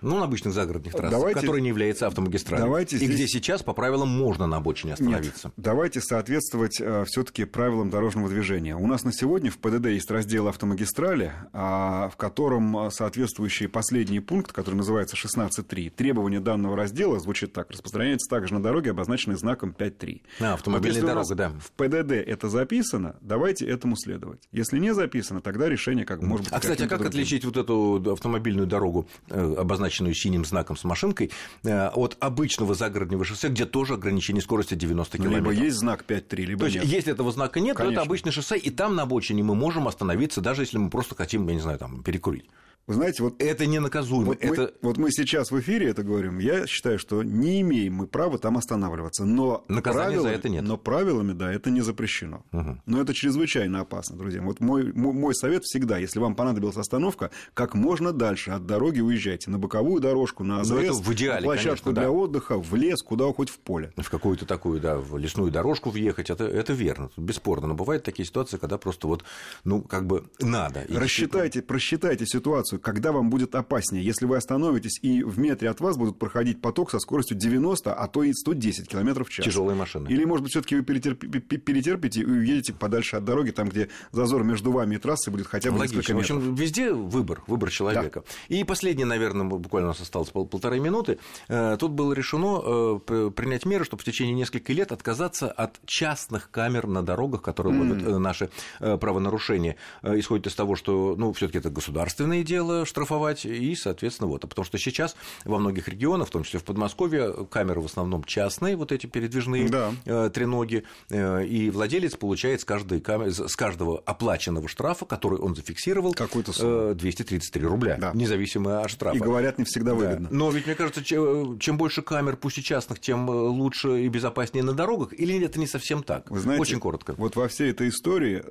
Ну, 0.02 0.18
на 0.18 0.26
обычных 0.26 0.54
загородных 0.54 0.94
трассах, 0.94 1.12
давайте, 1.12 1.40
которые 1.42 1.62
не 1.62 1.70
являются 1.70 2.08
автомагистралью. 2.08 2.66
Давайте 2.66 2.98
здесь... 2.98 3.10
И 3.10 3.14
где 3.14 3.28
сейчас 3.28 3.62
по 3.62 3.74
правилам 3.74 4.10
можно 4.10 4.48
на 4.48 4.58
обочине 4.58 4.94
остановиться. 4.94 5.50
Нет, 5.50 5.54
давайте 5.58 6.02
соответствовать 6.02 6.82
э, 6.82 7.06
все-таки 7.06 7.46
правилам 7.46 7.92
дорожного 7.92 8.28
движения. 8.28 8.76
У 8.76 8.88
нас 8.88 9.04
на 9.04 9.14
сегодня 9.14 9.52
в 9.52 9.60
ПДД 9.60 9.88
есть 9.88 10.10
раздел 10.10 10.48
автомагистрали, 10.48 11.34
э, 11.54 11.58
в 11.58 12.14
котором 12.18 12.90
соответствующий 12.90 13.68
последний 13.68 14.20
пункт, 14.20 14.52
который 14.52 14.76
называется 14.76 15.16
16.3, 15.16 15.92
требование 15.92 16.40
данного 16.40 16.76
раздела 16.76 17.20
звучит 17.20 17.54
так, 17.54 17.70
распространяется 17.70 18.28
также 18.28 18.56
на 18.56 18.64
дороге, 18.64 18.92
обозначенной 18.92 19.38
знаком 19.38 19.76
5.3. 19.78 20.22
А, 20.40 20.54
автомобильная 20.54 21.02
вот 21.02 21.08
дорога, 21.08 21.36
да. 21.36 21.50
В 21.50 21.72
ПДД 21.74 22.14
это 22.14 22.50
записано, 22.50 23.18
давайте 23.22 23.68
этому 23.68 23.96
следовать. 23.96 24.48
Если 24.52 24.80
не 24.80 24.96
записано, 24.96 25.42
тогда 25.42 25.70
решение 25.70 26.06
как 26.06 26.24
может 26.24 26.46
быть... 26.46 26.54
А, 26.54 26.60
кстати, 26.60 26.82
а 26.84 26.88
как 26.88 27.00
другим. 27.00 27.10
отличить 27.10 27.46
вот 27.46 27.58
эту 27.58 28.12
автомобильную 28.12 28.66
дорогу, 28.66 29.08
э, 29.30 29.56
обозначенную 29.60 29.91
обозначенную 29.92 30.14
синим 30.14 30.46
знаком 30.46 30.78
с 30.78 30.84
машинкой, 30.84 31.32
э, 31.64 31.90
от 31.90 32.18
обычного 32.20 32.74
загородного 32.74 33.26
шоссе, 33.26 33.50
где 33.50 33.66
тоже 33.66 33.94
ограничение 33.96 34.42
скорости 34.42 34.76
90 34.76 35.18
км. 35.18 35.36
Либо 35.36 35.52
есть 35.52 35.78
знак 35.78 36.06
5.3, 36.08 36.46
либо 36.46 36.60
То 36.62 36.66
нет. 36.72 36.84
есть, 36.84 36.94
если 36.94 37.14
этого 37.14 37.32
знака 37.32 37.60
нет, 37.60 37.78
Конечно. 37.78 37.96
то 37.96 38.02
это 38.02 38.08
обычное 38.08 38.32
шоссе, 38.32 38.58
и 38.58 38.70
там 38.70 38.96
на 38.96 39.04
обочине 39.04 39.44
мы 39.44 39.56
можем 39.56 39.88
остановиться, 39.88 40.42
даже 40.42 40.64
если 40.64 40.78
мы 40.78 40.90
просто 40.90 41.16
хотим, 41.16 41.48
я 41.48 41.56
не 41.56 41.62
знаю, 41.62 41.78
там, 41.78 42.04
перекурить. 42.04 42.46
Вы 42.88 42.96
знаете, 42.96 43.24
вот... 43.24 43.42
Это 43.42 43.66
не 43.66 43.80
наказуемо. 43.80 44.26
Вот, 44.28 44.38
это... 44.42 44.62
Мы, 44.62 44.90
вот 44.90 44.98
мы 44.98 45.12
сейчас 45.12 45.52
в 45.52 45.60
эфире 45.60 45.90
это 45.90 46.04
говорим. 46.04 46.40
Я 46.40 46.68
считаю, 46.68 47.00
что 47.00 47.24
не 47.24 47.62
имеем 47.62 47.94
мы 47.94 48.08
права 48.08 48.38
там 48.38 48.58
останавливаться. 48.58 49.26
Но 49.26 49.64
Наказания 49.68 50.16
правилами, 50.16 50.30
за 50.30 50.36
это 50.36 50.50
нет. 50.50 50.64
Но 50.64 50.78
правилами, 50.78 51.34
да, 51.34 51.52
это 51.54 51.70
не 51.70 51.82
запрещено. 51.82 52.44
Угу. 52.52 52.82
Но 52.86 53.02
это 53.02 53.14
чрезвычайно 53.14 53.82
опасно, 53.82 54.18
друзья. 54.18 54.42
Вот 54.42 54.60
мой, 54.60 54.92
мой, 54.94 55.14
мой 55.14 55.36
совет 55.36 55.64
всегда, 55.64 55.98
если 55.98 56.20
вам 56.20 56.36
понадобилась 56.36 56.78
остановка, 56.78 57.32
как 57.54 57.76
можно 57.76 58.12
дальше 58.12 58.52
от 58.52 58.66
дороги 58.66 59.00
уезжайте. 59.00 59.52
На 59.52 59.60
боковую 59.60 60.02
дорожку, 60.02 60.44
на 60.44 60.62
АЗС, 60.62 60.72
ну, 60.72 60.94
в 61.02 61.14
идеале, 61.14 61.42
на 61.42 61.46
площадку 61.46 61.86
конечно, 61.86 61.92
для 61.94 62.04
да. 62.04 62.12
отдыха, 62.12 62.58
в 62.58 62.76
лес, 62.76 63.02
куда 63.02 63.32
хоть 63.32 63.50
в 63.50 63.60
поле. 63.60 63.94
В 63.98 64.10
какую-то 64.10 64.46
такую, 64.46 64.80
да, 64.80 64.98
в 64.98 65.18
лесную 65.18 65.52
дорожку 65.52 65.90
въехать, 65.90 66.30
это, 66.30 66.46
это 66.46 66.74
верно, 66.74 67.10
бесспорно. 67.18 67.68
Но 67.68 67.76
бывают 67.76 68.04
такие 68.04 68.26
ситуации, 68.26 68.58
когда 68.58 68.78
просто 68.78 69.08
вот, 69.08 69.24
ну, 69.64 69.82
как 69.82 70.08
бы 70.08 70.26
надо. 70.40 70.86
Рассчитайте, 70.90 71.62
просчитайте 71.62 72.26
ситуацию, 72.26 72.71
когда 72.80 73.12
вам 73.12 73.30
будет 73.30 73.56
опаснее, 73.56 74.04
если 74.04 74.26
вы 74.26 74.38
остановитесь 74.38 75.00
и 75.02 75.24
в 75.24 75.40
метре 75.40 75.70
от 75.70 75.80
вас 75.80 75.98
будут 75.98 76.20
проходить 76.20 76.62
поток 76.62 76.92
со 76.92 77.00
скоростью 77.00 77.38
90, 77.38 77.94
а 77.94 78.08
то 78.08 78.24
и 78.24 78.34
110 78.34 78.88
км 78.88 79.24
в 79.24 79.30
час. 79.30 79.46
Тяжелые 79.46 79.76
машины. 79.76 80.08
Или, 80.10 80.26
может 80.26 80.44
быть, 80.44 80.52
все-таки 80.52 80.76
вы 80.76 80.84
перетерпите 80.84 82.22
и 82.22 82.26
уедете 82.26 82.74
подальше 82.74 83.18
от 83.18 83.26
дороги, 83.26 83.52
там, 83.52 83.70
где 83.70 83.90
зазор 84.12 84.44
между 84.44 84.72
вами 84.72 84.96
и 84.96 84.98
трассой 84.98 85.32
будет 85.32 85.48
хотя 85.48 85.72
бы 85.72 85.78
Логично. 85.78 85.98
несколько 85.98 86.14
метров. 86.14 86.38
В 86.38 86.40
общем, 86.40 86.56
везде 86.56 86.94
выбор, 86.94 87.44
выбор 87.48 87.70
человека. 87.70 88.24
Да. 88.50 88.56
И 88.56 88.64
последнее, 88.64 89.06
наверное, 89.06 89.46
буквально 89.46 89.90
у 89.90 89.92
нас 89.92 90.02
осталось 90.02 90.30
пол 90.30 90.46
полторы 90.46 90.80
минуты. 90.80 91.20
Э, 91.48 91.78
тут 91.80 91.92
было 91.92 92.14
решено 92.14 93.00
э, 93.08 93.32
принять 93.36 93.66
меры, 93.66 93.86
чтобы 93.86 94.02
в 94.02 94.06
течение 94.06 94.34
нескольких 94.34 94.76
лет 94.76 94.92
отказаться 94.92 95.52
от 95.52 95.80
частных 95.86 96.52
камер 96.52 96.88
на 96.88 97.04
дорогах, 97.04 97.42
которые 97.42 97.78
ловят 97.78 98.04
mm. 98.04 98.18
наши 98.18 98.50
правонарушения. 98.80 99.76
Исходит 100.04 100.48
из 100.48 100.56
того, 100.56 100.76
что, 100.76 101.16
ну, 101.18 101.34
все-таки 101.34 101.58
это 101.58 101.70
государственное 101.70 102.44
дело 102.44 102.61
штрафовать 102.86 103.42
брать, 103.46 103.46
и, 103.46 103.76
соответственно, 103.76 104.28
вот. 104.28 104.42
Потому 104.42 104.66
что 104.66 104.78
сейчас 104.78 105.16
во 105.46 105.60
многих 105.60 105.88
регионах, 105.88 106.28
в 106.28 106.32
том 106.32 106.44
числе 106.44 106.60
в 106.60 106.64
Подмосковье, 106.64 107.46
камеры 107.50 107.82
в 107.82 107.86
основном 107.86 108.24
частные, 108.24 108.76
вот 108.76 108.92
эти 108.92 109.08
передвижные 109.08 109.70
да. 109.70 109.94
э, 110.06 110.30
треноги, 110.34 110.84
э, 111.10 111.46
и 111.46 111.70
владелец 111.70 112.16
получает 112.16 112.62
с, 112.62 112.66
каждой 112.66 113.00
камеры, 113.02 113.32
с 113.32 113.56
каждого 113.56 114.00
оплаченного 114.06 114.68
штрафа, 114.68 115.06
который 115.06 115.40
он 115.40 115.56
зафиксировал, 115.56 116.16
э, 116.18 116.94
233 116.96 117.66
рубля, 117.66 117.98
да. 118.00 118.12
независимо 118.14 118.82
от 118.82 118.90
штрафа. 118.90 119.18
И 119.18 119.20
говорят, 119.20 119.58
не 119.58 119.66
всегда 119.66 119.94
выгодно. 119.94 120.30
Да. 120.30 120.36
Но 120.36 120.50
ведь, 120.52 120.66
мне 120.66 120.76
кажется, 120.76 121.04
чем, 121.04 121.60
чем 121.60 121.78
больше 121.78 122.02
камер, 122.02 122.38
пусть 122.38 122.58
и 122.58 122.64
частных, 122.64 123.00
тем 123.00 123.30
э, 123.30 123.34
лучше 123.34 124.04
и 124.04 124.08
безопаснее 124.08 124.64
на 124.64 124.74
дорогах, 124.74 125.14
или 125.14 125.44
это 125.44 125.60
не 125.60 125.68
совсем 125.68 126.04
так? 126.04 126.30
Вы 126.30 126.40
знаете, 126.40 126.62
Очень 126.62 126.80
коротко. 126.80 127.16
Вот 127.18 127.36
во 127.36 127.48
всей 127.48 127.72
этой 127.72 127.90
истории, 127.90 128.44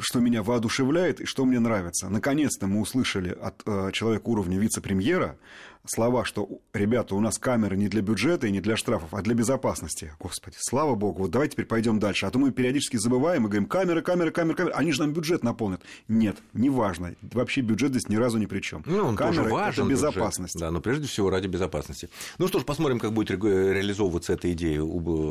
что 0.00 0.20
меня 0.20 0.42
воодушевляет 0.42 1.20
и 1.20 1.26
что 1.26 1.44
мне 1.44 1.60
нравится, 1.60 2.08
наконец-то 2.08 2.66
мы 2.66 2.80
услышали 2.80 3.09
от 3.18 3.62
э, 3.66 3.90
человек 3.92 4.26
уровня 4.28 4.58
вице-премьера, 4.58 5.36
слова, 5.84 6.24
что, 6.24 6.48
ребята, 6.72 7.14
у 7.14 7.20
нас 7.20 7.38
камеры 7.38 7.76
не 7.76 7.88
для 7.88 8.02
бюджета 8.02 8.46
и 8.46 8.50
не 8.50 8.60
для 8.60 8.76
штрафов, 8.76 9.12
а 9.12 9.22
для 9.22 9.34
безопасности. 9.34 10.12
Господи, 10.18 10.56
слава 10.58 10.94
богу, 10.94 11.22
вот 11.22 11.30
давайте 11.30 11.52
теперь 11.52 11.66
пойдем 11.66 11.98
дальше. 11.98 12.26
А 12.26 12.30
то 12.30 12.38
мы 12.38 12.50
периодически 12.50 12.96
забываем 12.96 13.44
и 13.44 13.48
говорим, 13.48 13.66
камеры, 13.66 14.02
камеры, 14.02 14.30
камеры, 14.30 14.56
камеры, 14.56 14.74
они 14.74 14.92
же 14.92 15.00
нам 15.00 15.12
бюджет 15.12 15.42
наполнят. 15.42 15.82
Нет, 16.08 16.36
не 16.52 16.70
важно. 16.70 17.14
Вообще 17.22 17.60
бюджет 17.60 17.90
здесь 17.90 18.08
ни 18.08 18.16
разу 18.16 18.38
ни 18.38 18.46
при 18.46 18.60
чем. 18.60 18.82
Ну, 18.86 19.04
он 19.04 19.16
Камеры 19.16 19.36
тоже 19.36 19.48
важен, 19.48 19.84
это 19.84 19.92
безопасность. 19.92 20.54
Бюджет. 20.54 20.68
Да, 20.68 20.70
но 20.70 20.80
прежде 20.80 21.06
всего 21.06 21.30
ради 21.30 21.46
безопасности. 21.46 22.08
Ну 22.38 22.48
что 22.48 22.58
ж, 22.58 22.64
посмотрим, 22.64 22.98
как 22.98 23.12
будет 23.12 23.30
реализовываться 23.30 24.32
эта 24.32 24.52
идея 24.52 24.82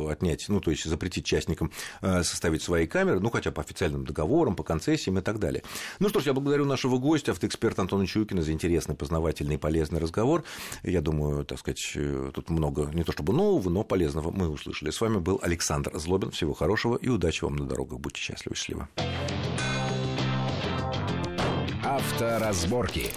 отнять, 0.09 0.45
ну, 0.47 0.59
то 0.59 0.71
есть 0.71 0.85
запретить 0.85 1.25
частникам 1.25 1.71
э, 2.01 2.23
составить 2.23 2.62
свои 2.62 2.88
камеры, 2.88 3.19
ну, 3.19 3.29
хотя 3.29 3.51
по 3.51 3.62
официальным 3.62 4.05
договорам, 4.05 4.55
по 4.55 4.63
концессиям 4.63 5.17
и 5.19 5.21
так 5.21 5.39
далее. 5.39 5.63
Ну 5.99 6.09
что 6.09 6.19
ж, 6.19 6.23
я 6.27 6.33
благодарю 6.33 6.65
нашего 6.65 6.97
гостя, 6.97 7.31
автоэксперта 7.31 7.81
Антона 7.81 8.07
Чуйкина 8.07 8.41
за 8.41 8.51
интересный, 8.51 8.95
познавательный 8.95 9.55
и 9.55 9.57
полезный 9.57 9.99
разговор. 9.99 10.38
Я 10.84 11.02
думаю, 11.02 11.45
так 11.45 11.60
сказать, 11.60 11.91
э, 11.95 12.32
тут 12.34 12.49
много 12.49 12.89
не 12.93 13.04
то 13.04 13.12
чтобы 13.12 13.34
нового, 13.34 13.69
но 13.69 13.84
полезного 13.84 14.32
мы 14.32 14.49
услышали. 14.49 14.91
С 14.91 15.02
вами 15.02 15.17
был 15.17 15.39
Александр 15.41 15.97
Злобин. 15.97 16.32
Всего 16.32 16.54
хорошего 16.54 16.95
и 16.95 17.10
удачи 17.10 17.43
вам 17.43 17.56
на 17.56 17.65
дорогах. 17.65 17.99
Будьте 17.99 18.21
счастливы, 18.21 18.56
счастливы. 18.56 18.88
Авторазборки. 21.84 23.12